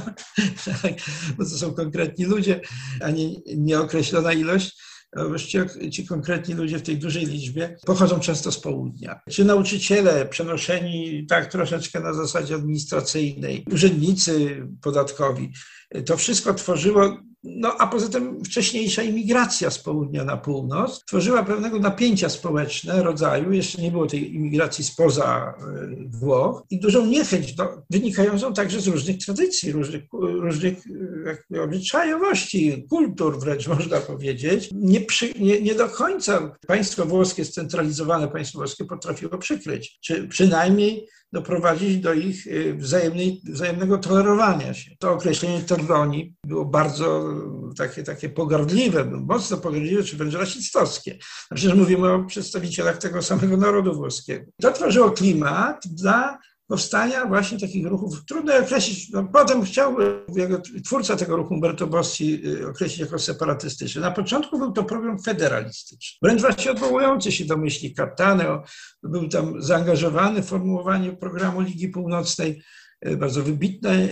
[1.38, 2.62] bo to są konkretni ludzie,
[3.02, 8.60] a nie nieokreślona ilość Właściwie ci konkretni ludzie w tej dużej liczbie pochodzą często z
[8.60, 9.20] południa.
[9.30, 15.52] Czy nauczyciele przenoszeni tak troszeczkę na zasadzie administracyjnej, urzędnicy podatkowi,
[16.06, 21.80] to wszystko tworzyło no a poza tym wcześniejsza imigracja z południa na północ tworzyła pewnego
[21.80, 25.64] napięcia społeczne rodzaju, jeszcze nie było tej imigracji spoza e,
[26.10, 30.78] Włoch i dużą niechęć do, wynikającą także z różnych tradycji, różnych, różnych
[31.56, 34.70] e, obyczajowości, kultur wręcz można powiedzieć.
[34.72, 41.08] Nie, przy, nie, nie do końca państwo włoskie, scentralizowane państwo włoskie potrafiło przykryć, czy przynajmniej
[41.34, 44.92] doprowadzić do ich y, wzajemnej, wzajemnego tolerowania się.
[45.00, 47.30] To określenie terroni było bardzo
[47.78, 51.18] takie, takie pogardliwe, mocno pogardliwe, czy wręcz rasistowskie.
[51.52, 54.46] No przecież mówimy o przedstawicielach tego samego narodu włoskiego.
[54.62, 56.38] To tworzyło klimat dla
[56.74, 58.26] powstania właśnie takich ruchów.
[58.26, 59.10] Trudno określić.
[59.10, 59.96] No, potem chciał
[60.86, 64.02] twórca tego ruchu, Umberto Bossi, y, określić jako separatystyczny.
[64.02, 68.64] Na początku był to program federalistyczny, wręcz właśnie odwołujący się do myśli Cattaneo.
[69.04, 72.64] Był tam zaangażowany w formułowanie programu Ligi Północnej
[73.18, 74.10] bardzo wybitny e,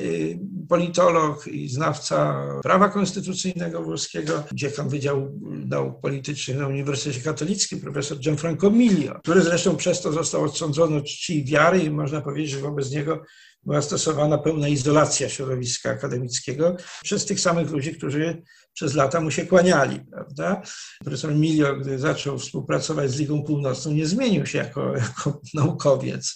[0.70, 8.72] politolog i znawca prawa konstytucyjnego włoskiego, dziekan Wydziału Nauk Politycznych na Uniwersytecie Katolickim, profesor Gianfranco
[8.72, 12.60] Miglio, który zresztą przez to został odsądzony od czci i wiary i można powiedzieć, że
[12.60, 13.24] wobec niego
[13.64, 18.44] była stosowana pełna izolacja środowiska akademickiego przez tych samych ludzi, którzy
[18.74, 20.62] przez lata mu się kłaniali, prawda?
[21.00, 26.36] Profesor Milio, gdy zaczął współpracować z Ligą Północną, nie zmienił się jako, jako naukowiec.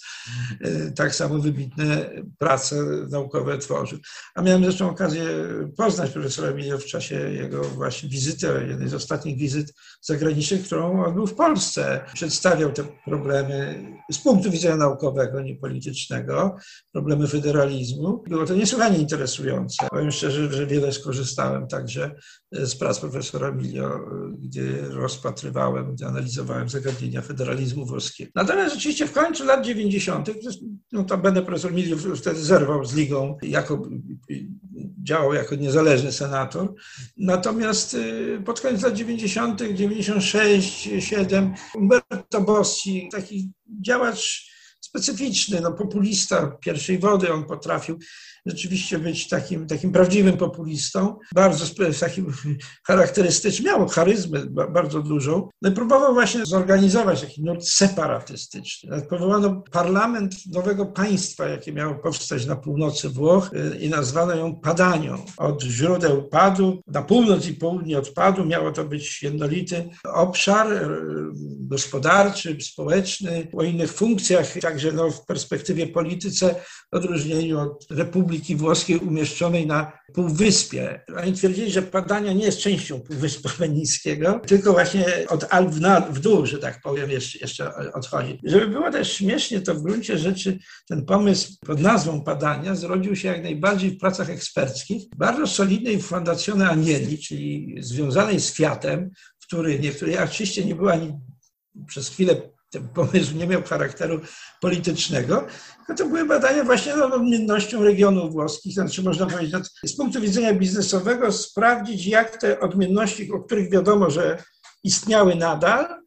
[0.96, 2.76] Tak samo wybitne prace
[3.10, 3.98] naukowe tworzył.
[4.34, 5.24] A miałem zresztą okazję
[5.76, 11.26] poznać profesora Milio w czasie jego właśnie wizyty, jednej z ostatnich wizyt zagranicznych, którą odbył
[11.26, 12.00] w Polsce.
[12.14, 16.56] Przedstawiał te problemy z punktu widzenia naukowego, nie politycznego,
[16.92, 18.22] problemy federalizmu.
[18.28, 19.86] Było to niesłychanie interesujące.
[19.90, 22.14] Powiem szczerze, że wiele skorzystałem także
[22.52, 24.00] z prac profesora Milio,
[24.38, 28.30] gdzie rozpatrywałem, gdzie analizowałem zagadnienia federalizmu włoskiego.
[28.34, 30.30] Natomiast rzeczywiście w końcu lat 90.,
[30.92, 33.88] no to będę profesor Milio wtedy zerwał z ligą, jako,
[35.02, 36.74] działał jako niezależny senator.
[37.16, 43.52] Natomiast y, pod koniec lat 90., 96, 7, Umberto Bossi, taki
[43.82, 44.55] działacz
[44.86, 47.98] specyficzny, no populista pierwszej wody, on potrafił
[48.46, 51.64] rzeczywiście być takim, takim prawdziwym populistą, bardzo
[52.00, 52.32] takim
[52.86, 55.48] charakterystycznym, miał charyzmę bardzo dużą.
[55.62, 59.02] No próbował właśnie zorganizować taki nurt separatystyczny.
[59.02, 65.24] Powołano parlament nowego państwa, jakie miało powstać na północy Włoch y, i nazwano ją Padanią.
[65.36, 70.88] Od źródeł padu, na północ i południe od padu miało to być jednolity obszar y,
[71.60, 76.54] gospodarczy, społeczny, o innych funkcjach, także no, w perspektywie polityce,
[76.92, 81.00] w odróżnieniu od Republiki Republiki Włoskiej umieszczonej na Półwyspie.
[81.22, 85.70] Oni twierdzili, że Padania nie jest częścią Półwyspu Benińskiego, tylko właśnie od Alp
[86.10, 88.40] w dół, że tak powiem, jeszcze, jeszcze odchodzi.
[88.44, 93.28] Żeby było też śmiesznie, to w gruncie rzeczy ten pomysł pod nazwą Padania zrodził się
[93.28, 99.10] jak najbardziej w pracach eksperckich, bardzo solidnej Fondazione Anieli, czyli związanej z Fiatem,
[99.46, 101.12] który niektóry, oczywiście nie była ani
[101.86, 102.36] przez chwilę
[102.76, 104.20] ten pomysł nie miał charakteru
[104.60, 110.20] politycznego, tylko to były badania właśnie nad odmiennością regionów włoskich, znaczy można powiedzieć z punktu
[110.20, 114.42] widzenia biznesowego sprawdzić, jak te odmienności, o których wiadomo, że
[114.84, 116.05] istniały nadal,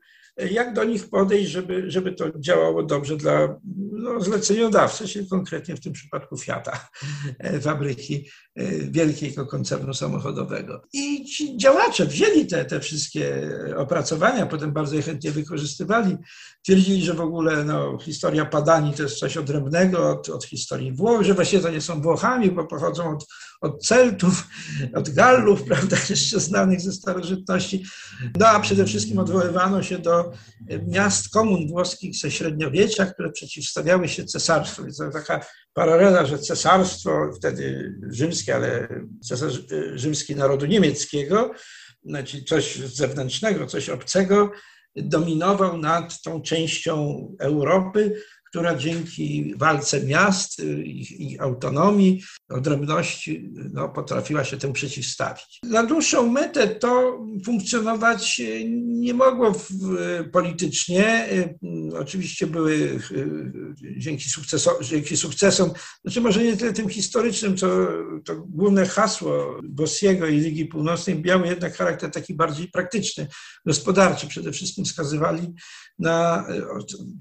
[0.51, 3.59] jak do nich podejść, żeby, żeby to działało dobrze dla
[3.91, 6.89] no, zleceniodawcy, czyli konkretnie w tym przypadku Fiata,
[7.39, 10.81] e, fabryki e, wielkiego koncernu samochodowego.
[10.93, 16.17] I ci działacze wzięli te, te wszystkie opracowania, potem bardzo chętnie wykorzystywali.
[16.63, 21.23] Twierdzili, że w ogóle no, historia Padani to jest coś odrębnego od, od historii Włoch,
[21.23, 23.25] że właściwie to nie są Włochami, bo pochodzą od,
[23.61, 24.47] od Celtów,
[24.93, 27.83] od Gallów, prawda, jeszcze znanych ze starożytności.
[28.39, 30.31] No a przede wszystkim odwoływano się do
[30.87, 34.83] miast komun włoskich ze średniowiecza, które przeciwstawiały się cesarstwu.
[34.83, 38.87] Więc to taka paralela, że cesarstwo, wtedy rzymskie, ale
[39.23, 39.59] cesarz
[39.93, 41.51] rzymski narodu niemieckiego,
[42.03, 44.51] znaczy coś zewnętrznego, coś obcego,
[44.95, 54.43] dominował nad tą częścią Europy, która dzięki walce miast i, i autonomii, odrębności no, potrafiła
[54.43, 55.59] się temu przeciwstawić.
[55.63, 58.41] Na dłuższą metę to funkcjonować
[58.85, 59.55] nie mogło
[60.31, 61.29] politycznie.
[61.99, 62.99] Oczywiście były
[63.97, 65.71] dzięki, sukcesom, dzięki sukcesom,
[66.03, 67.67] znaczy może nie tyle tym historycznym, co
[68.25, 73.27] to główne hasło Bossiego i Ligi Północnej miały jednak charakter taki bardziej praktyczny,
[73.65, 74.27] gospodarczy.
[74.27, 75.53] Przede wszystkim wskazywali
[75.99, 76.47] na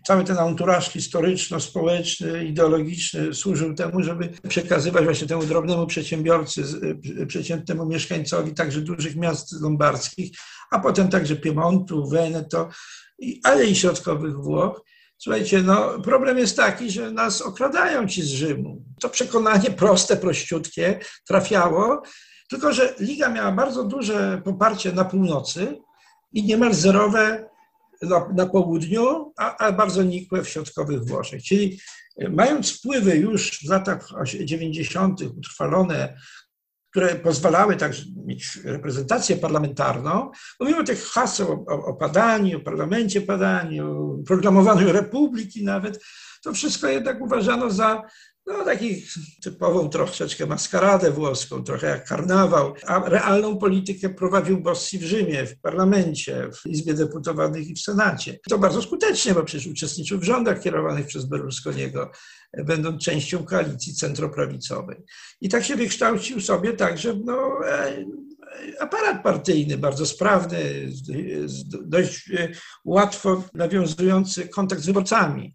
[0.06, 0.88] cały ten anturaż
[1.18, 6.62] historyczno-społeczny, ideologiczny służył temu, żeby przekazywać właśnie temu drobnemu przedsiębiorcy,
[7.26, 10.30] przeciętnemu mieszkańcowi także dużych miast lombardzkich,
[10.70, 12.68] a potem także Piemontu, Veneto,
[13.44, 14.82] ale i środkowych Włoch.
[15.18, 18.84] Słuchajcie, no problem jest taki, że nas okradają ci z Rzymu.
[19.00, 22.02] To przekonanie proste, prościutkie trafiało,
[22.50, 25.78] tylko że Liga miała bardzo duże poparcie na północy
[26.32, 27.47] i niemal zerowe
[28.02, 31.42] na, na południu, a, a, bardzo nikłe w środkowych Włoszech.
[31.42, 31.80] Czyli
[32.16, 34.08] e, mając wpływy już w latach
[34.44, 35.20] 90.
[35.22, 36.18] utrwalone,
[36.90, 40.30] które pozwalały także mieć reprezentację parlamentarną,
[40.60, 46.04] mówimy o tych haseł o, o Padani, o parlamencie Padani, o proklamowaniu republiki nawet,
[46.42, 48.02] to wszystko jednak uważano za
[48.48, 55.02] no takich typową troszeczkę maskaradę włoską, trochę jak karnawał, a realną politykę prowadził Bossi w
[55.02, 58.38] Rzymie, w parlamencie, w Izbie Deputowanych i w Senacie.
[58.48, 62.10] To bardzo skutecznie, bo przecież uczestniczył w rządach kierowanych przez Berlusconiego,
[62.64, 64.96] będąc częścią koalicji centroprawicowej.
[65.40, 68.04] I tak się wykształcił sobie także no, e,
[68.80, 70.90] aparat partyjny, bardzo sprawny,
[71.84, 72.48] dość e,
[72.84, 75.54] łatwo nawiązujący kontakt z wyborcami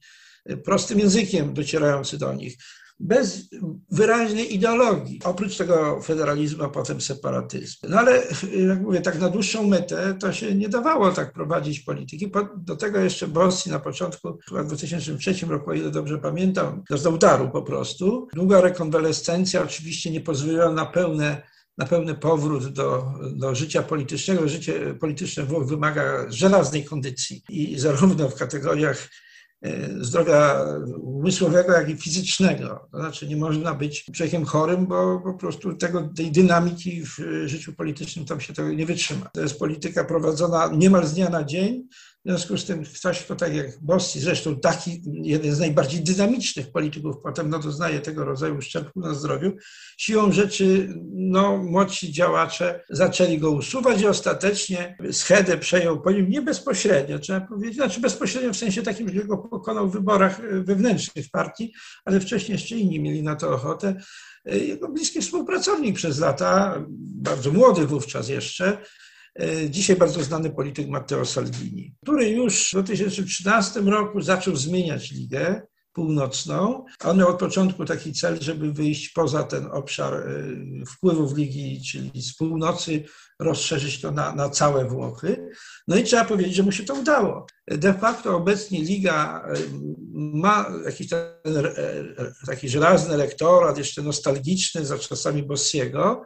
[0.64, 2.58] prostym językiem docierający do nich
[3.00, 3.50] bez
[3.92, 5.22] wyraźnej ideologii.
[5.24, 7.90] Oprócz tego federalizmu, a potem separatyzmu.
[7.90, 8.24] No ale,
[8.70, 12.32] jak mówię, tak na dłuższą metę to się nie dawało tak prowadzić polityki.
[12.58, 17.10] Do tego jeszcze Bossi na początku, chyba w 2003 roku, o ile dobrze pamiętam, do
[17.10, 18.28] udaru po prostu.
[18.34, 24.48] Długa rekonwalescencja oczywiście nie pozwoliła na pełne na pełny powrót do, do życia politycznego.
[24.48, 29.10] Życie polityczne Włoch wymaga żelaznej kondycji i zarówno w kategoriach
[30.00, 30.66] zdrowia
[31.02, 32.88] umysłowego, jak i fizycznego.
[32.92, 37.74] To znaczy nie można być człowiekiem chorym, bo po prostu tego, tej dynamiki w życiu
[37.74, 39.30] politycznym tam się tego nie wytrzyma.
[39.34, 41.88] To jest polityka prowadzona niemal z dnia na dzień,
[42.26, 46.72] w związku z tym ktoś, kto tak jak Bossi, zresztą taki jeden z najbardziej dynamicznych
[46.72, 49.52] polityków, potem no, doznaje tego rodzaju uszczerbku na zdrowiu,
[49.98, 56.42] siłą rzeczy no, młodsi działacze zaczęli go usuwać i ostatecznie schedę przejął po nim nie
[56.42, 61.74] bezpośrednio, trzeba powiedzieć, znaczy bezpośrednio w sensie takim, że go pokonał w wyborach wewnętrznych partii,
[62.06, 63.96] ale wcześniej jeszcze inni mieli na to ochotę.
[64.46, 68.78] Jego bliski współpracownik przez lata, bardzo młody wówczas jeszcze,
[69.70, 75.62] dzisiaj bardzo znany polityk Matteo Salvini, który już w 2013 roku zaczął zmieniać ligę
[75.94, 76.86] północną.
[77.04, 80.24] On miał od początku taki cel, żeby wyjść poza ten obszar e,
[80.86, 83.04] wpływów ligi, czyli z północy
[83.40, 85.50] rozszerzyć to na, na całe Włochy.
[85.88, 87.46] No i trzeba powiedzieć, że mu się to udało.
[87.68, 89.54] De facto obecnie liga e,
[90.14, 91.64] ma jakiś ten,
[92.46, 96.26] taki żelazny elektorat, jeszcze nostalgiczny za czasami Bossiego,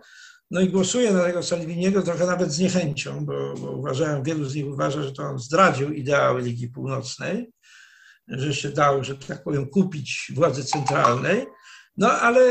[0.51, 4.56] no i głosuję na tego Salviniego trochę nawet z niechęcią, bo, bo uważają, wielu z
[4.56, 7.50] nich uważa, że to on zdradził ideały Ligi Północnej,
[8.27, 11.45] że się dał, że tak powiem, kupić władzy centralnej.
[11.98, 12.41] No ale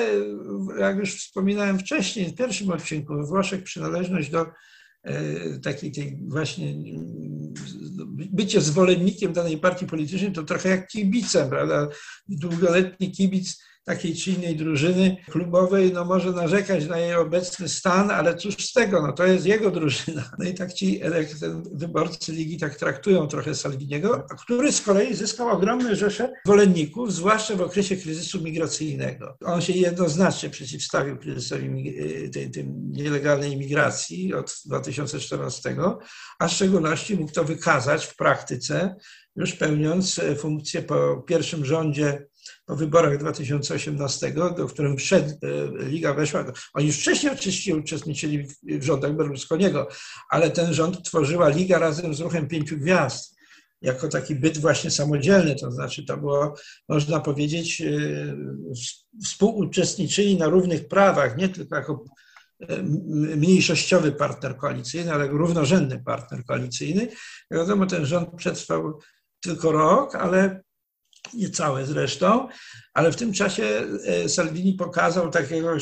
[0.78, 4.46] jak już wspominałem wcześniej, w pierwszym odcinku, we Włoszech przynależność do
[5.02, 6.74] e, takiej tej właśnie
[8.32, 11.88] bycie zwolennikiem danej partii politycznej to trochę jak kibicem, prawda?
[12.28, 18.36] Długoletni kibic takiej czy innej drużyny klubowej no może narzekać na jej obecny stan, ale
[18.36, 20.30] cóż z tego, no to jest jego drużyna.
[20.38, 21.00] No i tak ci
[21.72, 27.60] wyborcy ligi tak traktują trochę Salviniego, który z kolei zyskał ogromne rzesze zwolenników, zwłaszcza w
[27.60, 29.36] okresie kryzysu migracyjnego.
[29.44, 31.94] On się jednoznacznie przeciwstawił kryzysowi
[32.32, 35.76] tej, tej nielegalnej imigracji od 2014,
[36.38, 38.96] a w szczególności mógł to wykazać w praktyce,
[39.36, 42.26] już pełniąc funkcję po pierwszym rządzie
[42.66, 46.44] po wyborach 2018, do którym wszedł, e, Liga weszła,
[46.74, 49.88] oni już wcześniej oczywiście uczestniczyli w rządach Berlusconiego,
[50.30, 53.36] ale ten rząd tworzyła Liga razem z ruchem Pięciu Gwiazd
[53.82, 56.54] jako taki byt właśnie samodzielny, to znaczy to było,
[56.88, 57.86] można powiedzieć, e,
[59.24, 62.04] współuczestniczyli na równych prawach, nie tylko jako
[62.60, 62.82] e,
[63.36, 67.08] mniejszościowy partner koalicyjny, ale równorzędny partner koalicyjny.
[67.50, 69.00] Wiadomo, ten rząd przetrwał
[69.40, 70.62] tylko rok, ale
[71.34, 72.48] niecałe zresztą,
[72.94, 73.64] ale w tym czasie
[74.04, 75.78] e, Salvini pokazał takiego e,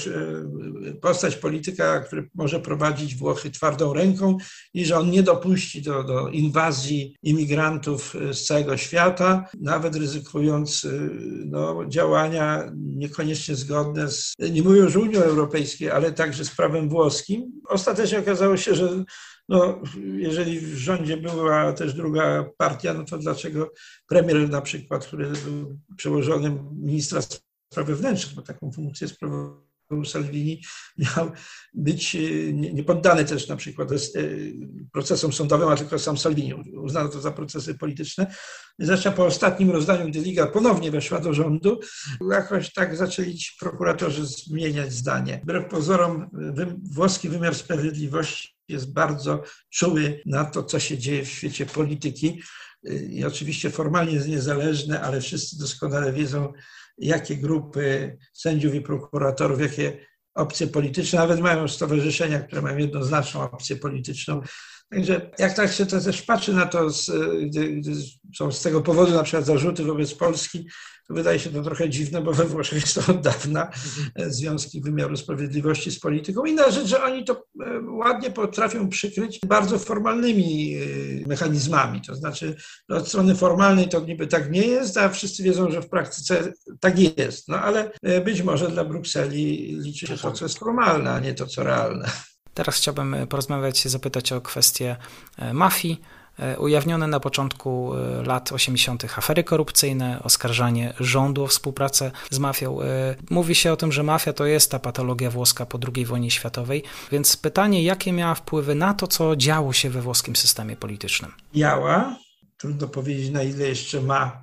[1.00, 4.36] postać polityka, który może prowadzić Włochy twardą ręką
[4.74, 10.86] i że on nie dopuści do, do inwazji imigrantów e, z całego świata, nawet ryzykując
[11.46, 17.52] no, działania niekoniecznie zgodne z, nie mówię już Unią Europejskiej, ale także z prawem włoskim.
[17.68, 19.04] Ostatecznie okazało się, że
[19.48, 19.82] no,
[20.16, 23.72] jeżeli w rządzie była też druga partia, no to dlaczego
[24.08, 27.20] premier na przykład, który był przełożonym ministra
[27.72, 29.64] spraw wewnętrznych, bo taką funkcję sprawował
[30.04, 30.62] Salvini,
[30.98, 31.32] miał
[31.74, 32.16] być
[32.52, 33.96] niepoddany też na przykład e,
[34.92, 38.34] procesom sądowym, a tylko sam Salvini uznano to za procesy polityczne.
[38.78, 41.80] Zresztą po ostatnim rozdaniu, gdy Liga ponownie weszła do rządu,
[42.30, 45.40] jakoś tak zaczęli prokuratorzy zmieniać zdanie.
[45.42, 46.30] Wbrew pozorom
[46.92, 52.42] włoski wymiar sprawiedliwości jest bardzo czuły na to, co się dzieje w świecie polityki
[53.10, 56.52] i oczywiście formalnie jest niezależny, ale wszyscy doskonale wiedzą,
[56.98, 63.76] jakie grupy sędziów i prokuratorów, jakie opcje polityczne, nawet mają stowarzyszenia, które mają jednoznaczną opcję
[63.76, 64.42] polityczną.
[64.90, 67.10] Także jak tak się to też patrzy na to, z,
[67.46, 67.92] gdy
[68.36, 70.66] są z tego powodu na przykład zarzuty wobec Polski,
[71.08, 73.70] to wydaje się to trochę dziwne, bo we Włoszech jest to od dawna
[74.14, 76.44] e, związki wymiaru sprawiedliwości z polityką.
[76.44, 82.00] Inna rzecz, że oni to e, ładnie potrafią przykryć bardzo formalnymi e, mechanizmami.
[82.00, 82.56] To znaczy,
[82.88, 86.52] no, od strony formalnej to niby tak nie jest, a wszyscy wiedzą, że w praktyce
[86.80, 87.48] tak jest.
[87.48, 87.90] No ale
[88.24, 92.10] być może dla Brukseli liczy się to, co jest formalne, a nie to, co realne.
[92.54, 94.96] Teraz chciałbym porozmawiać, zapytać o kwestię
[95.52, 96.00] mafii.
[96.38, 99.04] E, ujawnione na początku e, lat 80.
[99.16, 102.82] afery korupcyjne, oskarżanie rządu o współpracę z mafią.
[102.82, 106.30] E, mówi się o tym, że mafia to jest ta patologia włoska po II wojnie
[106.30, 106.82] światowej,
[107.12, 111.32] więc pytanie, jakie miała wpływy na to, co działo się we włoskim systemie politycznym?
[111.54, 112.16] Miała,
[112.58, 114.42] trudno powiedzieć na ile jeszcze ma,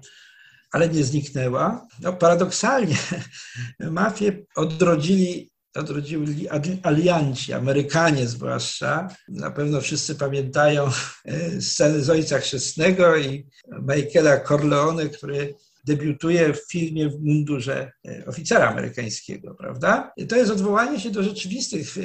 [0.71, 1.87] ale nie zniknęła.
[2.01, 2.97] No, paradoksalnie
[3.79, 6.47] mafię odrodzili odrodzili
[6.83, 9.07] alianci, Amerykanie zwłaszcza.
[9.27, 10.89] Na pewno wszyscy pamiętają
[11.25, 13.47] e, sceny z Ojca Chrzestnego i
[13.81, 20.11] Michaela Corleone, który debiutuje w filmie w mundurze e, oficera amerykańskiego, prawda?
[20.29, 22.01] To jest odwołanie się do rzeczywistych e,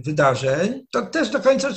[0.00, 0.84] wydarzeń.
[0.92, 1.68] To też do końca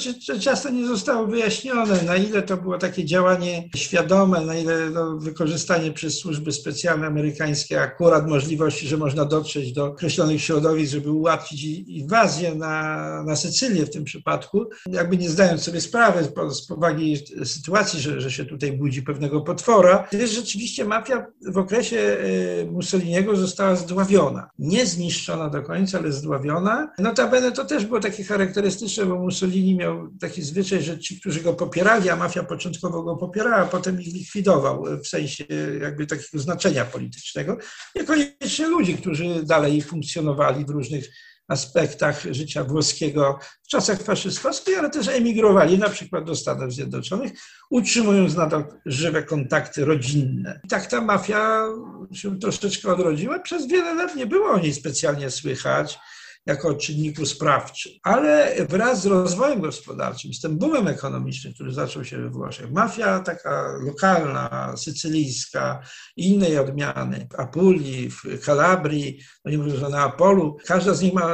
[0.41, 5.91] często nie zostało wyjaśnione, na ile to było takie działanie świadome, na ile no, wykorzystanie
[5.91, 12.55] przez służby specjalne amerykańskie akurat możliwości, że można dotrzeć do określonych środowisk, żeby ułatwić inwazję
[12.55, 18.21] na, na Sycylię w tym przypadku, jakby nie zdając sobie sprawy z powagi sytuacji, że,
[18.21, 24.49] że się tutaj budzi pewnego potwora, gdyż rzeczywiście mafia w okresie y, Mussoliniego została zdławiona.
[24.59, 26.93] Nie zniszczona do końca, ale zdławiona.
[26.99, 31.53] Notabene to też było takie charakterystyczne, bo Mussolini miał taki zwyczaj, że ci, którzy go
[31.53, 35.43] popierali, a mafia początkowo go popierała, potem ich likwidował w sensie
[35.81, 37.57] jakby takiego znaczenia politycznego.
[37.95, 41.09] Niekoniecznie ludzi, którzy dalej funkcjonowali w różnych
[41.47, 47.31] aspektach życia włoskiego w czasach faszystowskich, ale też emigrowali na przykład do Stanów Zjednoczonych,
[47.69, 50.59] utrzymując nadal żywe kontakty rodzinne.
[50.63, 51.61] I tak ta mafia
[52.13, 53.39] się troszeczkę odrodziła.
[53.39, 55.99] Przez wiele lat nie było o niej specjalnie słychać
[56.45, 57.91] jako czynniku sprawczym.
[58.03, 63.19] Ale wraz z rozwojem gospodarczym, z tym boomem ekonomicznym, który zaczął się we Włoszech, mafia
[63.19, 65.81] taka lokalna, sycylijska,
[66.17, 71.29] innej odmiany, w Apulii, w Kalabrii, no nie mówiąc o Neapolu, każda z nich ma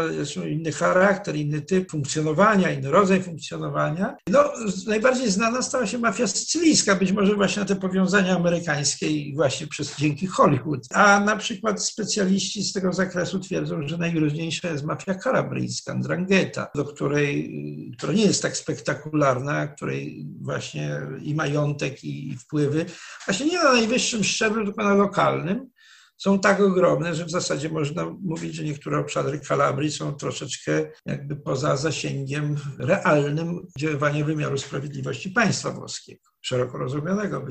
[0.50, 4.16] inny charakter, inny typ funkcjonowania, inny rodzaj funkcjonowania.
[4.28, 4.44] No,
[4.88, 9.68] najbardziej znana stała się mafia sycylijska, być może właśnie na te powiązania amerykańskie i właśnie
[9.68, 10.88] przez, dzięki Hollywood.
[10.94, 16.68] A na przykład specjaliści z tego zakresu twierdzą, że najgroźniejsza jest mafia mafia kalabryjska, Ndrangheta,
[16.76, 17.52] do której,
[17.98, 22.86] która nie jest tak spektakularna, której właśnie i majątek, i wpływy,
[23.26, 25.70] właśnie nie na najwyższym szczeblu, tylko na lokalnym,
[26.18, 31.36] są tak ogromne, że w zasadzie można mówić, że niektóre obszary Kalabrii są troszeczkę jakby
[31.36, 37.46] poza zasięgiem realnym działania wymiaru sprawiedliwości państwa włoskiego szeroko rozumianego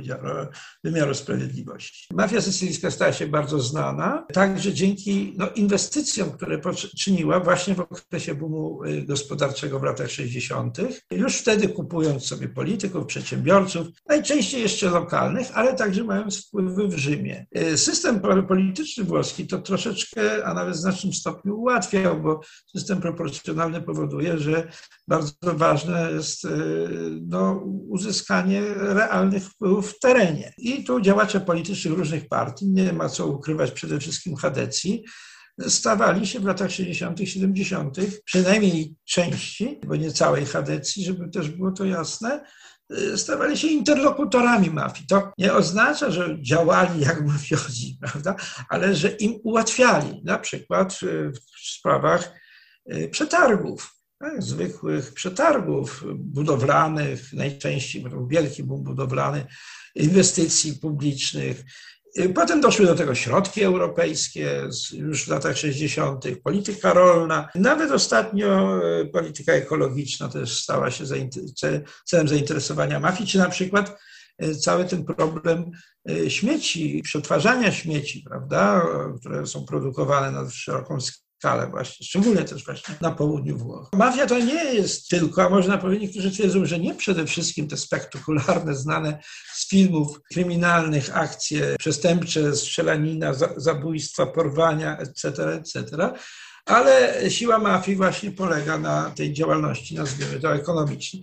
[0.84, 2.06] wymiaru sprawiedliwości.
[2.14, 6.60] Mafia sycylijska stała się bardzo znana, także dzięki no, inwestycjom, które
[6.98, 10.78] czyniła właśnie w okresie boomu y, gospodarczego w latach 60.,
[11.10, 17.46] już wtedy kupując sobie polityków, przedsiębiorców, najczęściej jeszcze lokalnych, ale także mając wpływy w Rzymie.
[17.58, 23.82] Y, system polityczny włoski to troszeczkę, a nawet w znacznym stopniu ułatwiał, bo system proporcjonalny
[23.82, 24.68] powoduje, że
[25.08, 26.48] bardzo ważne jest y,
[27.22, 30.52] no, uzyskanie realnych wpływów w terenie.
[30.58, 35.04] I tu działacze politycznych różnych partii, nie ma co ukrywać przede wszystkim Hadecji,
[35.68, 41.72] stawali się w latach 60., 70., przynajmniej części, bo nie całej Hadecji, żeby też było
[41.72, 42.44] to jasne,
[43.16, 45.06] stawali się interlokutorami mafii.
[45.06, 48.36] To nie oznacza, że działali jak mafiozi, prawda?
[48.68, 50.98] ale że im ułatwiali, na przykład
[51.34, 52.32] w sprawach
[52.92, 59.46] y, przetargów tak, zwykłych przetargów budowlanych, najczęściej wielki boom budowlany,
[59.94, 61.64] inwestycji publicznych.
[62.34, 67.48] Potem doszły do tego środki europejskie już w latach 60., polityka rolna.
[67.54, 71.04] Nawet ostatnio e, polityka ekologiczna też stała się
[72.04, 73.98] celem zainteresowania mafii, czy na przykład
[74.38, 75.70] e, cały ten problem
[76.10, 78.86] e, śmieci, przetwarzania śmieci, prawda,
[79.20, 83.88] które są produkowane na szeroką skalę skalę właśnie, szczególnie też właśnie na południu Włoch.
[83.92, 87.76] Mafia to nie jest tylko, a można powiedzieć, niektórzy twierdzą, że nie przede wszystkim te
[87.76, 89.18] spektakularne, znane
[89.54, 96.10] z filmów kryminalnych akcje przestępcze, strzelanina, zabójstwa, porwania, etc., etc.,
[96.66, 101.22] ale siła mafii właśnie polega na tej działalności, nazwijmy to ekonomicznej.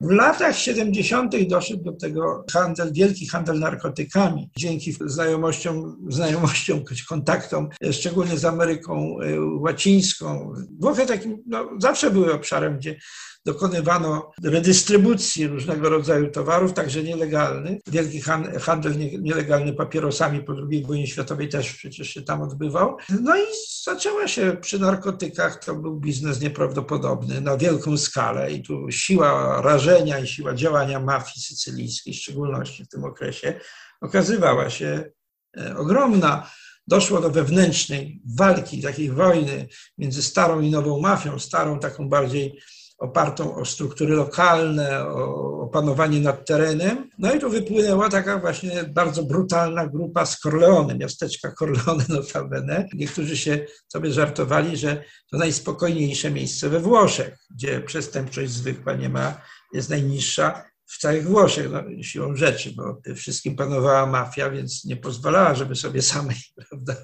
[0.00, 1.48] W latach 70.
[1.48, 4.50] doszedł do tego handel, wielki handel narkotykami.
[4.58, 10.52] Dzięki znajomościom, znajomościom kontaktom, szczególnie z Ameryką e, Łacińską.
[10.80, 12.96] Włochy takim, no, zawsze były obszarem, gdzie
[13.46, 17.78] dokonywano redystrybucji różnego rodzaju towarów, także nielegalnych.
[17.86, 18.20] Wielki
[18.60, 22.96] handel nielegalny papierosami po II wojnie światowej też przecież się tam odbywał.
[23.22, 23.42] No i
[23.84, 29.87] zaczęła się przy narkotykach, to był biznes nieprawdopodobny na wielką skalę i tu siła rażenia
[30.22, 33.60] i siła działania mafii sycylijskiej, w szczególności w tym okresie,
[34.00, 35.10] okazywała się
[35.58, 36.50] e, ogromna
[36.86, 39.68] doszło do wewnętrznej walki, takiej wojny
[39.98, 42.58] między starą i nową mafią, starą taką bardziej
[42.98, 47.10] opartą o struktury lokalne, o opanowanie nad terenem.
[47.18, 52.88] No i tu wypłynęła taka właśnie bardzo brutalna grupa z Corleone, miasteczka Corleone notabene.
[52.94, 59.40] Niektórzy się sobie żartowali, że to najspokojniejsze miejsce we Włoszech, gdzie przestępczość zwykła nie ma,
[59.72, 65.54] jest najniższa w całych Włoszech, no, siłą rzeczy, bo wszystkim panowała mafia, więc nie pozwalała,
[65.54, 66.36] żeby sobie samej,
[66.68, 66.94] prawda,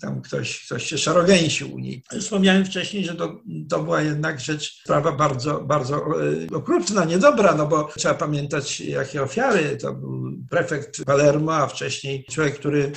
[0.00, 2.02] tam ktoś, ktoś się szarogęsił u niej.
[2.20, 7.66] Wspomniałem wcześniej, że to, to była jednak rzecz, sprawa bardzo, bardzo e, okrutna, niedobra, no
[7.66, 9.76] bo trzeba pamiętać, jakie ofiary.
[9.76, 12.92] To był prefekt Palermo, a wcześniej człowiek, który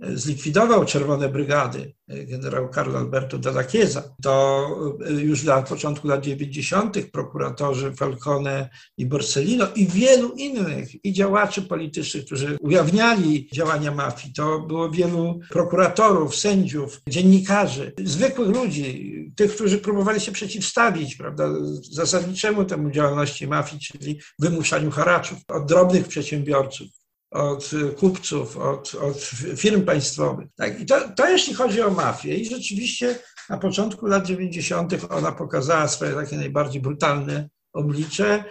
[0.00, 4.66] zlikwidował Czerwone Brygady, generał Carlo Alberto Dalla Chiesa, to
[5.06, 6.98] e, już na początku lat 90.
[7.12, 14.60] prokuratorzy Falcone i Borsellino i wielu innych i działaczy politycznych, którzy ujawniali działania mafii, to
[14.60, 21.48] było wielu prokuratorów, sędziów, dziennikarzy, zwykłych ludzi, tych, którzy próbowali się przeciwstawić prawda,
[21.92, 26.97] zasadniczemu temu działalności mafii, czyli wymuszaniu haraczów od drobnych przedsiębiorców
[27.30, 29.16] od kupców, od, od
[29.56, 30.48] firm państwowych.
[30.56, 30.80] Tak?
[30.80, 32.34] I to, to jeśli chodzi o mafię.
[32.34, 33.18] I rzeczywiście
[33.48, 34.92] na początku lat 90.
[35.10, 38.44] ona pokazała swoje takie najbardziej brutalne oblicze.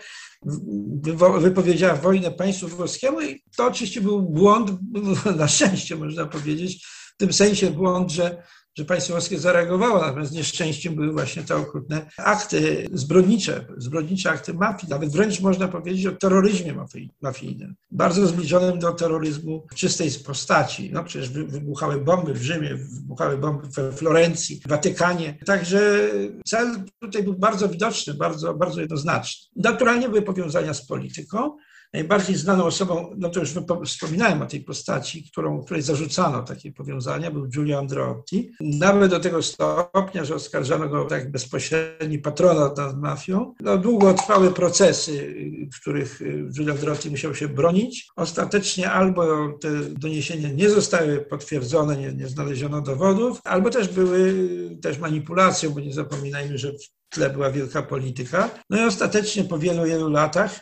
[1.39, 4.71] Wypowiedziała wojnę państwu włoskiemu i to oczywiście był błąd,
[5.37, 8.43] na szczęście można powiedzieć, w tym sensie błąd, że
[8.77, 14.89] że państwo włoskie zareagowało, natomiast nieszczęściem były właśnie te okrutne akty zbrodnicze, zbrodnicze akty mafii,
[14.89, 16.75] nawet wręcz można powiedzieć o terroryzmie
[17.21, 20.89] mafijnym, bardzo zbliżonym do terroryzmu w czystej postaci.
[20.93, 25.37] No przecież wybuchały bomby w Rzymie, wybuchały bomby we Florencji, w Watykanie.
[25.45, 26.09] Także
[26.45, 29.47] cel tutaj był bardzo widoczny, bardzo, bardzo jednoznaczny.
[29.55, 31.57] Naturalnie były powiązania z polityką,
[31.93, 33.53] Najbardziej znaną osobą, no to już
[33.85, 38.51] wspominałem o tej postaci, którą, której zarzucano takie powiązania, był Giulio Andreotti.
[38.59, 43.53] Nawet do tego stopnia, że oskarżano go tak bezpośredni patronat nad mafią.
[43.59, 45.35] No, długo trwały procesy,
[45.73, 46.21] w których
[46.55, 48.07] Giulio Andreotti musiał się bronić.
[48.15, 54.33] Ostatecznie albo te doniesienia nie zostały potwierdzone, nie, nie znaleziono dowodów, albo też były
[54.81, 58.49] też manipulacją, bo nie zapominajmy, że w tle była wielka polityka.
[58.69, 60.59] No i ostatecznie po wielu, wielu latach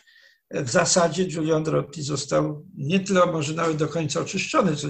[0.50, 4.88] w zasadzie Giulio Andreotti został nie tyle może nawet do końca oczyszczony, co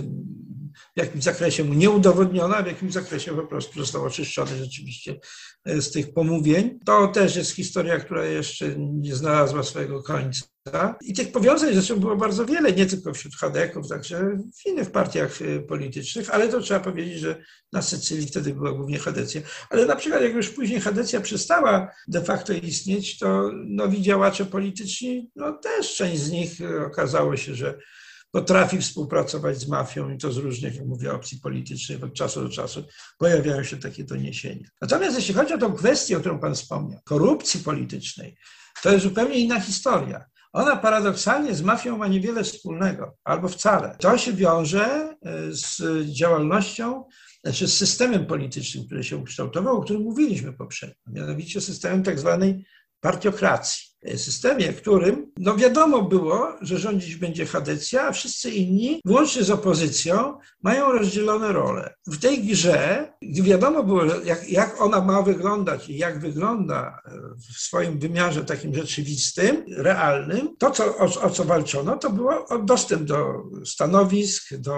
[0.97, 5.21] w jakimś zakresie mu nie udowodniono, a w jakimś zakresie po prostu został oczyszczony rzeczywiście
[5.67, 6.79] z tych pomówień.
[6.85, 10.47] To też jest historia, która jeszcze nie znalazła swojego końca.
[11.01, 15.43] I tych powiązań zresztą było bardzo wiele, nie tylko wśród Hadeków, także w innych partiach
[15.43, 17.43] e, politycznych, ale to trzeba powiedzieć, że
[17.73, 19.41] na Sycylii wtedy była głównie Hadecja.
[19.71, 25.31] Ale na przykład jak już później Hadecja przestała de facto istnieć, to nowi działacze polityczni,
[25.37, 27.79] no też część z nich e, okazało się, że
[28.37, 32.05] potrafi współpracować z mafią i to z różnych, jak mówię, opcji politycznych.
[32.05, 32.84] Od czasu do czasu
[33.18, 34.68] pojawiają się takie doniesienia.
[34.80, 38.37] Natomiast jeśli chodzi o tą kwestię, o którą Pan wspomniał, korupcji politycznej,
[38.82, 40.24] to jest zupełnie inna historia.
[40.53, 43.97] Ona paradoksalnie z mafią ma niewiele wspólnego, albo wcale.
[44.01, 45.16] To się wiąże e,
[45.53, 45.82] z
[46.18, 47.05] działalnością,
[47.45, 52.66] znaczy z systemem politycznym, który się ukształtował, o którym mówiliśmy poprzednio, mianowicie systemem tak zwanej
[53.01, 59.51] partiokracji systemie, którym no wiadomo było, że rządzić będzie Hadecja, a wszyscy inni, włącznie z
[59.51, 61.95] opozycją, mają rozdzielone role.
[62.07, 67.01] W tej grze, gdy wiadomo było, jak, jak ona ma wyglądać i jak wygląda
[67.39, 73.03] w swoim wymiarze takim rzeczywistym, realnym, to, co, o, o co walczono, to było dostęp
[73.03, 73.27] do
[73.65, 74.75] stanowisk, do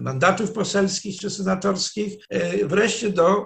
[0.00, 3.44] mandatów poselskich czy senatorskich, e, wreszcie do e,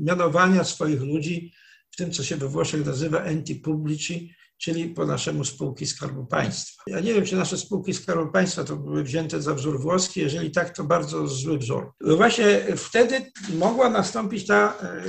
[0.00, 1.52] mianowania swoich ludzi
[1.92, 6.82] w tym, co się we Włoszech nazywa enti publici, czyli po naszemu spółki Skarbu Państwa.
[6.86, 10.50] Ja nie wiem, czy nasze spółki Skarbu Państwa to były wzięte za wzór włoski, jeżeli
[10.50, 11.92] tak, to bardzo zły wzór.
[12.00, 15.02] Właśnie wtedy mogła nastąpić ta e,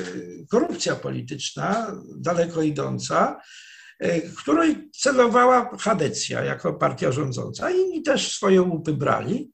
[0.50, 3.42] korupcja polityczna, daleko idąca,
[4.00, 7.72] e, której celowała Hadecja jako partia rządząca.
[7.72, 9.52] Inni też swoje łupy brali.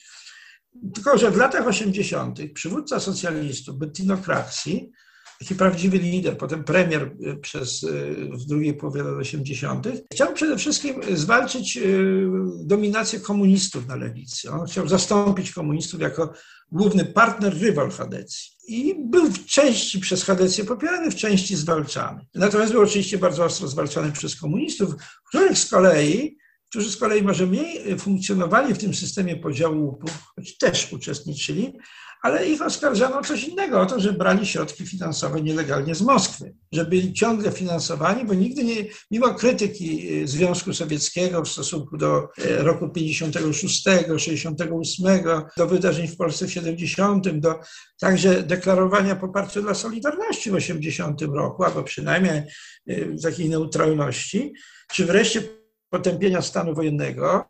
[0.96, 2.40] Tylko, że w latach 80.
[2.54, 4.92] przywódca socjalistów Bettino Craxi
[5.40, 10.58] taki prawdziwy lider, potem premier y, przez, y, w drugiej połowie lat 80., chciał przede
[10.58, 12.28] wszystkim zwalczyć y,
[12.64, 14.52] dominację komunistów na lewicy.
[14.52, 16.34] On chciał zastąpić komunistów jako
[16.72, 18.52] główny partner, rywal Hadecji.
[18.68, 22.26] I był w części przez Hadecję popierany, w części zwalczany.
[22.36, 24.94] Natomiast był oczywiście bardzo ostro zwalczany przez komunistów,
[25.26, 30.58] których z kolei którzy z kolei może mniej funkcjonowali w tym systemie podziału łupów, choć
[30.58, 31.74] też uczestniczyli,
[32.22, 36.54] ale ich oskarżano o coś innego, o to, że brali środki finansowe nielegalnie z Moskwy,
[36.72, 38.76] że byli ciągle finansowani, bo nigdy nie,
[39.12, 43.86] mimo krytyki e, Związku Sowieckiego w stosunku do e, roku 56,
[44.18, 45.24] 68,
[45.58, 47.60] do wydarzeń w Polsce w 70, do
[48.00, 52.42] także deklarowania poparcia dla Solidarności w 80 roku, albo przynajmniej
[52.88, 54.54] e, takiej neutralności,
[54.92, 55.42] czy wreszcie
[55.90, 57.46] potępienia stanu wojennego,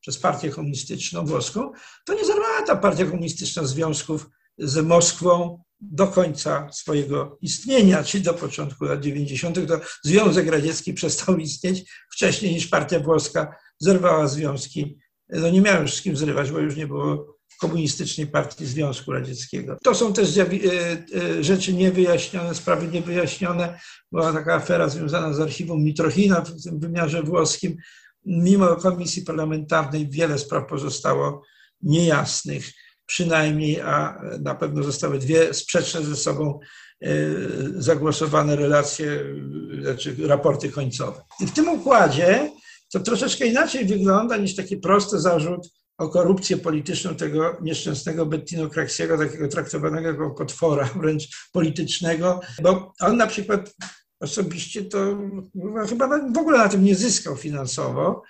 [0.00, 1.72] przez partię komunistyczną włoską,
[2.06, 4.26] to nie zerwała ta partia komunistyczna związków
[4.58, 9.68] z Moskwą do końca swojego istnienia, czyli do początku lat 90.
[9.68, 14.98] To Związek Radziecki przestał istnieć wcześniej niż partia włoska zerwała związki.
[15.28, 19.78] No nie miała już z kim zrywać, bo już nie było komunistycznej partii Związku Radzieckiego.
[19.84, 23.78] To są też e, e, rzeczy niewyjaśnione, sprawy niewyjaśnione.
[24.12, 27.76] Była taka afera związana z archiwum Mitrochina w tym wymiarze włoskim,
[28.26, 31.42] mimo komisji parlamentarnej wiele spraw pozostało
[31.82, 32.72] niejasnych,
[33.06, 36.60] przynajmniej, a na pewno zostały dwie sprzeczne ze sobą
[37.02, 37.08] e,
[37.76, 39.24] zagłosowane relacje,
[39.82, 41.22] znaczy raporty końcowe.
[41.40, 42.52] I w tym układzie
[42.92, 45.68] to troszeczkę inaczej wygląda niż taki prosty zarzut
[45.98, 53.16] o korupcję polityczną tego nieszczęsnego Bettino Craxiego, takiego traktowanego jako potwora wręcz politycznego, bo on
[53.16, 53.74] na przykład
[54.22, 55.18] osobiście to
[55.88, 58.22] chyba w ogóle na tym nie zyskał finansowo.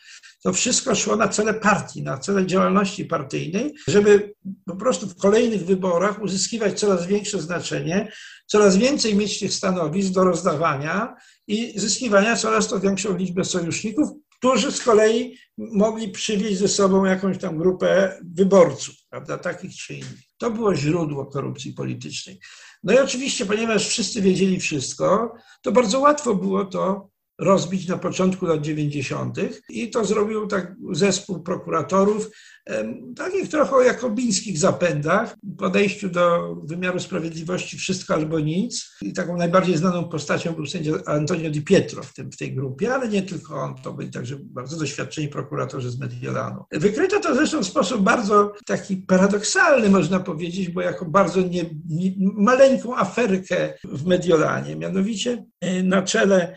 [0.43, 4.35] To wszystko szło na cele partii, na cele działalności partyjnej, żeby
[4.67, 8.13] po prostu w kolejnych wyborach uzyskiwać coraz większe znaczenie,
[8.47, 11.17] coraz więcej mieć tych stanowisk do rozdawania
[11.47, 14.09] i zyskiwania coraz to większą liczbę sojuszników,
[14.43, 20.21] którzy z kolei mogli przywieźć ze sobą jakąś tam grupę wyborców, prawda, takich czy innych.
[20.39, 22.41] To było źródło korupcji politycznej.
[22.83, 27.11] No i oczywiście, ponieważ wszyscy wiedzieli wszystko, to bardzo łatwo było to
[27.43, 29.39] rozbić na początku lat 90.
[29.69, 32.31] i to zrobił tak zespół prokuratorów,
[33.17, 38.91] takich trochę o jakobińskich zapędach, podejściu do wymiaru sprawiedliwości wszystko albo nic.
[39.03, 42.95] I taką najbardziej znaną postacią był sędzia Antonio Di Pietro w, tym, w tej grupie,
[42.95, 46.65] ale nie tylko on, to byli także bardzo doświadczeni prokuratorzy z Mediolanu.
[46.73, 52.13] Wykryto to zresztą w sposób bardzo taki paradoksalny, można powiedzieć, bo jako bardzo nie, nie,
[52.19, 56.57] maleńką aferkę w Mediolanie, mianowicie e, na czele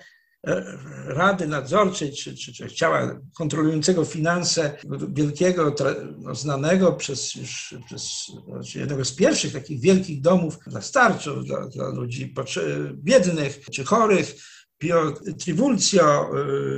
[1.05, 4.77] Rady Nadzorczej, czy, czy, czy ciała kontrolującego finanse
[5.09, 5.75] wielkiego,
[6.17, 11.67] no, znanego przez, już, przez znaczy jednego z pierwszych takich wielkich domów dla starców, dla,
[11.67, 12.33] dla ludzi
[12.93, 14.35] biednych czy chorych,
[14.77, 16.29] Pio Trivulzio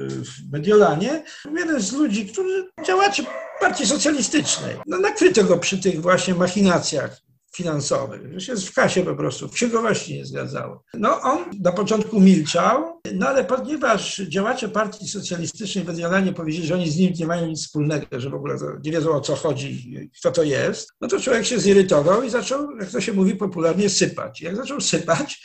[0.07, 1.23] w Mediolanie,
[1.57, 3.23] jeden z ludzi, którzy działacze
[3.59, 4.75] partii socjalistycznej.
[4.87, 7.26] No, nakryto go przy tych właśnie machinacjach
[7.57, 10.83] finansowych, że się w kasie po prostu, w księgowości nie zgadzało.
[10.93, 16.73] No on na początku milczał, no ale ponieważ działacze partii socjalistycznej w Mediolanie powiedzieli, że
[16.73, 19.97] oni z nim nie mają nic wspólnego, że w ogóle nie wiedzą o co chodzi,
[20.19, 23.89] kto to jest, no to człowiek się zirytował i zaczął, jak to się mówi popularnie,
[23.89, 24.41] sypać.
[24.41, 25.41] Jak zaczął sypać,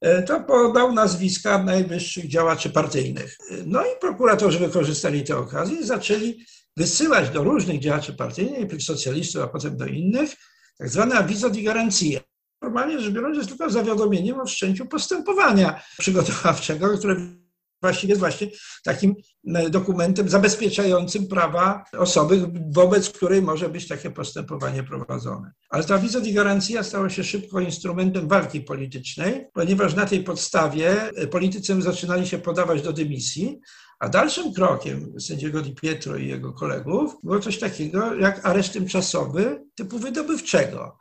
[0.00, 3.36] e, to podał nazwiska najwyższych działaczy partyjnych.
[3.66, 6.44] No i prokuratorzy wykorzystali tę okazję i zaczęli
[6.76, 10.30] wysyłać do różnych działaczy partyjnych, najpierw socjalistów, a potem do innych,
[10.78, 12.20] tak zwane aviso di garanzia.
[12.62, 17.16] Normalnie rzecz biorąc jest tylko zawiadomieniem o wszczęciu postępowania przygotowawczego, które
[17.84, 18.48] właściwie jest właśnie
[18.84, 19.14] takim
[19.54, 25.52] e, dokumentem zabezpieczającym prawa osoby, wobec której może być takie postępowanie prowadzone.
[25.70, 31.08] Ale ta aviso di garanzia stała się szybko instrumentem walki politycznej, ponieważ na tej podstawie
[31.08, 33.60] e, politycy zaczynali się podawać do dymisji,
[34.04, 39.64] a dalszym krokiem sędziego Di Pietro i jego kolegów było coś takiego jak areszt tymczasowy
[39.74, 40.98] typu wydobywczego.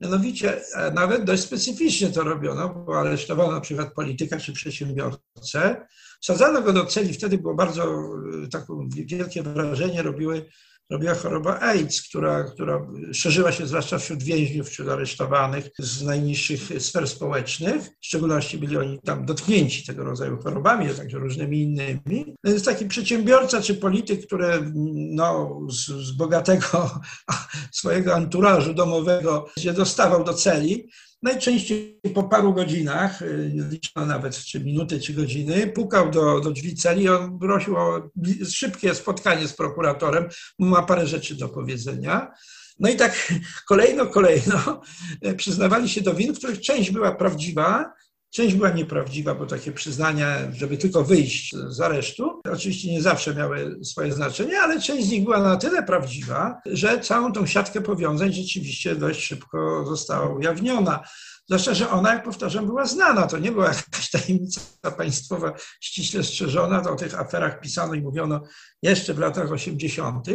[0.00, 0.60] Mianowicie
[0.94, 5.86] nawet dość specyficznie to robiono, bo aresztowano na przykład polityka czy przedsiębiorcę,
[6.20, 8.02] wsadzano go do celi, wtedy było bardzo
[8.50, 8.72] takie
[9.06, 10.46] wielkie wrażenie robiły
[10.90, 17.08] robiła choroba AIDS, która, która szerzyła się zwłaszcza wśród więźniów, wśród aresztowanych z najniższych sfer
[17.08, 17.82] społecznych.
[17.82, 22.34] W szczególności byli oni tam dotknięci tego rodzaju chorobami, a także różnymi innymi.
[22.44, 27.00] Więc taki przedsiębiorca czy polityk, który no, z, z bogatego
[27.72, 30.88] swojego anturażu domowego się dostawał do celi,
[31.22, 36.74] Najczęściej po paru godzinach, y, liczono nawet czy minuty, czy godziny, pukał do, do drzwi
[36.74, 38.10] celi, on prosił o
[38.50, 42.32] szybkie spotkanie z prokuratorem, ma parę rzeczy do powiedzenia.
[42.78, 43.32] No i tak
[43.68, 44.80] kolejno, kolejno
[45.22, 47.92] e, przyznawali się do win, których część była prawdziwa,
[48.36, 53.78] Część była nieprawdziwa, bo takie przyznania, żeby tylko wyjść z aresztu, oczywiście nie zawsze miały
[53.84, 58.32] swoje znaczenie, ale część z nich była na tyle prawdziwa, że całą tą siatkę powiązań
[58.32, 61.04] rzeczywiście dość szybko została ujawniona.
[61.46, 63.26] Zwłaszcza, że ona, jak powtarzam, była znana.
[63.26, 64.60] To nie była jakaś tajemnica
[64.96, 66.80] państwowa ściśle strzeżona.
[66.80, 68.40] To o tych aferach pisano i mówiono
[68.82, 70.26] jeszcze w latach 80.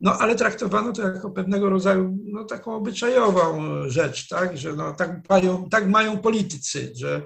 [0.00, 5.28] No ale traktowano to jako pewnego rodzaju no, taką obyczajową rzecz, tak, że no, tak,
[5.28, 7.22] mają, tak mają politycy, że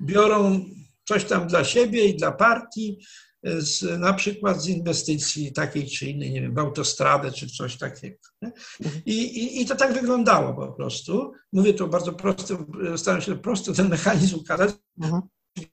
[0.00, 0.64] biorą
[1.04, 2.98] coś tam dla siebie i dla partii,
[3.42, 8.18] z, na przykład z inwestycji takiej czy innej, nie wiem, w autostradę czy coś takiego.
[9.06, 11.32] I, i, I to tak wyglądało po prostu.
[11.52, 12.66] Mówię to bardzo prosto,
[12.96, 14.70] staram się prosto ten mechanizm ukazać.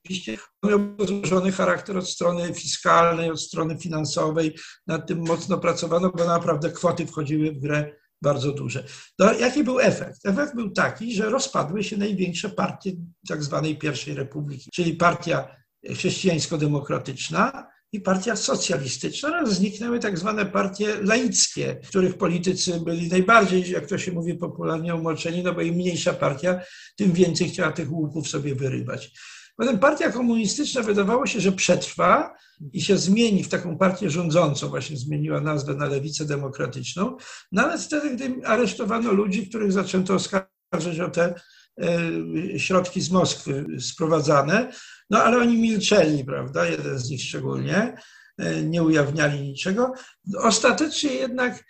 [0.03, 4.55] Oczywiście miał złożony charakter od strony fiskalnej, od strony finansowej.
[4.87, 8.83] Nad tym mocno pracowano, bo naprawdę kwoty wchodziły w grę bardzo duże.
[9.19, 10.25] No, jaki był efekt?
[10.25, 12.91] Efekt był taki, że rozpadły się największe partie
[13.27, 15.47] tak zwanej pierwszej republiki, czyli partia
[15.93, 23.85] chrześcijańsko-demokratyczna i partia socjalistyczna oraz zniknęły tak zwane partie laickie, których politycy byli najbardziej, jak
[23.85, 26.59] to się mówi popularnie, umoczeni, no bo im mniejsza partia,
[26.95, 29.11] tym więcej chciała tych łupów sobie wyrywać.
[29.57, 32.35] Potem partia komunistyczna wydawało się, że przetrwa
[32.73, 37.17] i się zmieni w taką partię rządzącą, właśnie zmieniła nazwę na lewicę demokratyczną,
[37.51, 41.33] nawet wtedy, gdy aresztowano ludzi, których zaczęto oskarżać o te
[41.81, 44.71] e, środki z Moskwy sprowadzane,
[45.09, 47.97] no ale oni milczeli, prawda, jeden z nich szczególnie,
[48.37, 49.93] e, nie ujawniali niczego.
[50.37, 51.63] Ostatecznie jednak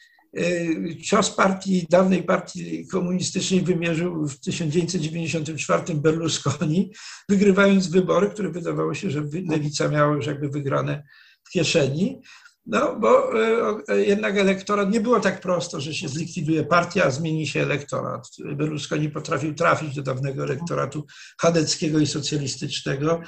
[1.03, 6.91] cios partii, dawnej partii komunistycznej wymierzył w 1994 Berlusconi,
[7.29, 11.03] wygrywając wybory, które wydawało się, że lewica miała już jakby wygrane
[11.43, 12.21] w kieszeni.
[12.65, 13.41] No, bo
[13.89, 18.27] e, jednak elektorat nie było tak prosto, że się zlikwiduje partia, a zmieni się elektorat.
[18.55, 21.05] Berlusconi potrafił trafić do dawnego elektoratu
[21.41, 23.21] chadeckiego i socjalistycznego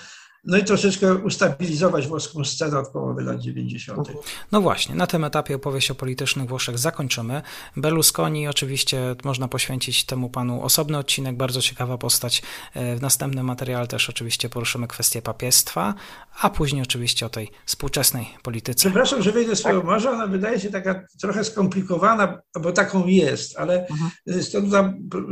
[0.48, 4.12] no i troszeczkę ustabilizować włoską scenę od połowy lat 90.
[4.52, 7.41] No właśnie, na tym etapie opowieść o politycznych Włoszech zakończymy.
[7.78, 12.41] Berlusconi oczywiście można poświęcić temu panu osobny odcinek, bardzo ciekawa postać.
[12.74, 15.93] E, w następnym materiale też oczywiście poruszymy kwestię papiestwa,
[16.41, 18.80] a później oczywiście o tej współczesnej polityce.
[18.80, 19.86] Przepraszam, że wejdę swoją tak.
[19.86, 24.12] może, ona wydaje się taka trochę skomplikowana, bo taką jest, ale mhm.
[24.43, 24.74] stąd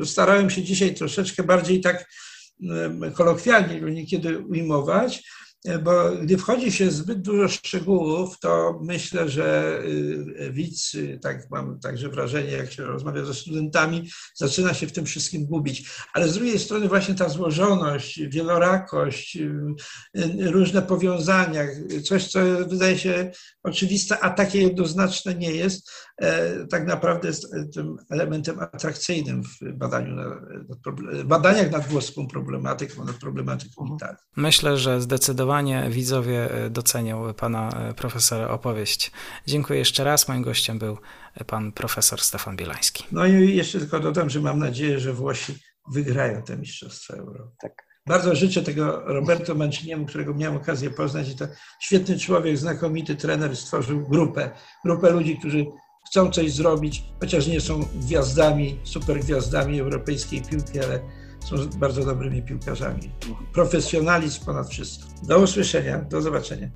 [0.06, 2.06] starałem się dzisiaj troszeczkę bardziej tak
[3.14, 5.24] kolokwialnie go niekiedy ujmować,
[5.84, 11.80] bo gdy wchodzi się zbyt dużo szczegółów, to myślę, że y, widz, y, tak mam
[11.80, 15.90] także wrażenie, jak się rozmawia ze studentami, zaczyna się w tym wszystkim gubić.
[16.14, 19.38] Ale z drugiej strony właśnie ta złożoność, wielorakość,
[20.40, 21.64] różne powiązania,
[22.04, 23.32] coś, co wydaje się
[23.64, 26.15] oczywiste, a takie jednoznaczne nie jest, e,
[26.70, 33.82] tak naprawdę jest tym elementem atrakcyjnym w badaniu, nad, badaniach nad włoską problematyką, nad problematyką
[33.82, 33.98] mhm.
[33.98, 34.18] Italii.
[34.36, 39.12] Myślę, że zdecydowanie widzowie docenią pana profesora opowieść.
[39.48, 40.28] Dziękuję jeszcze raz.
[40.28, 40.98] Moim gościem był
[41.48, 43.04] pan profesor Stefan Bielański.
[43.12, 45.56] No i jeszcze tylko dodam, że mam nadzieję, że Włosi
[45.92, 47.56] wygrają te Mistrzostwa Europy.
[47.62, 47.86] Tak.
[48.08, 51.30] Bardzo życzę tego Roberto Manciniemu, którego miałem okazję poznać.
[51.30, 51.46] I to
[51.80, 54.52] świetny człowiek, znakomity trener, stworzył grupę,
[54.86, 55.66] grupę ludzi, którzy
[56.06, 61.00] chcą coś zrobić, chociaż nie są gwiazdami, super gwiazdami europejskiej piłki, ale
[61.46, 63.12] są bardzo dobrymi piłkarzami.
[63.54, 65.10] Profesjonalizm ponad wszystko.
[65.24, 66.70] Do usłyszenia, do zobaczenia.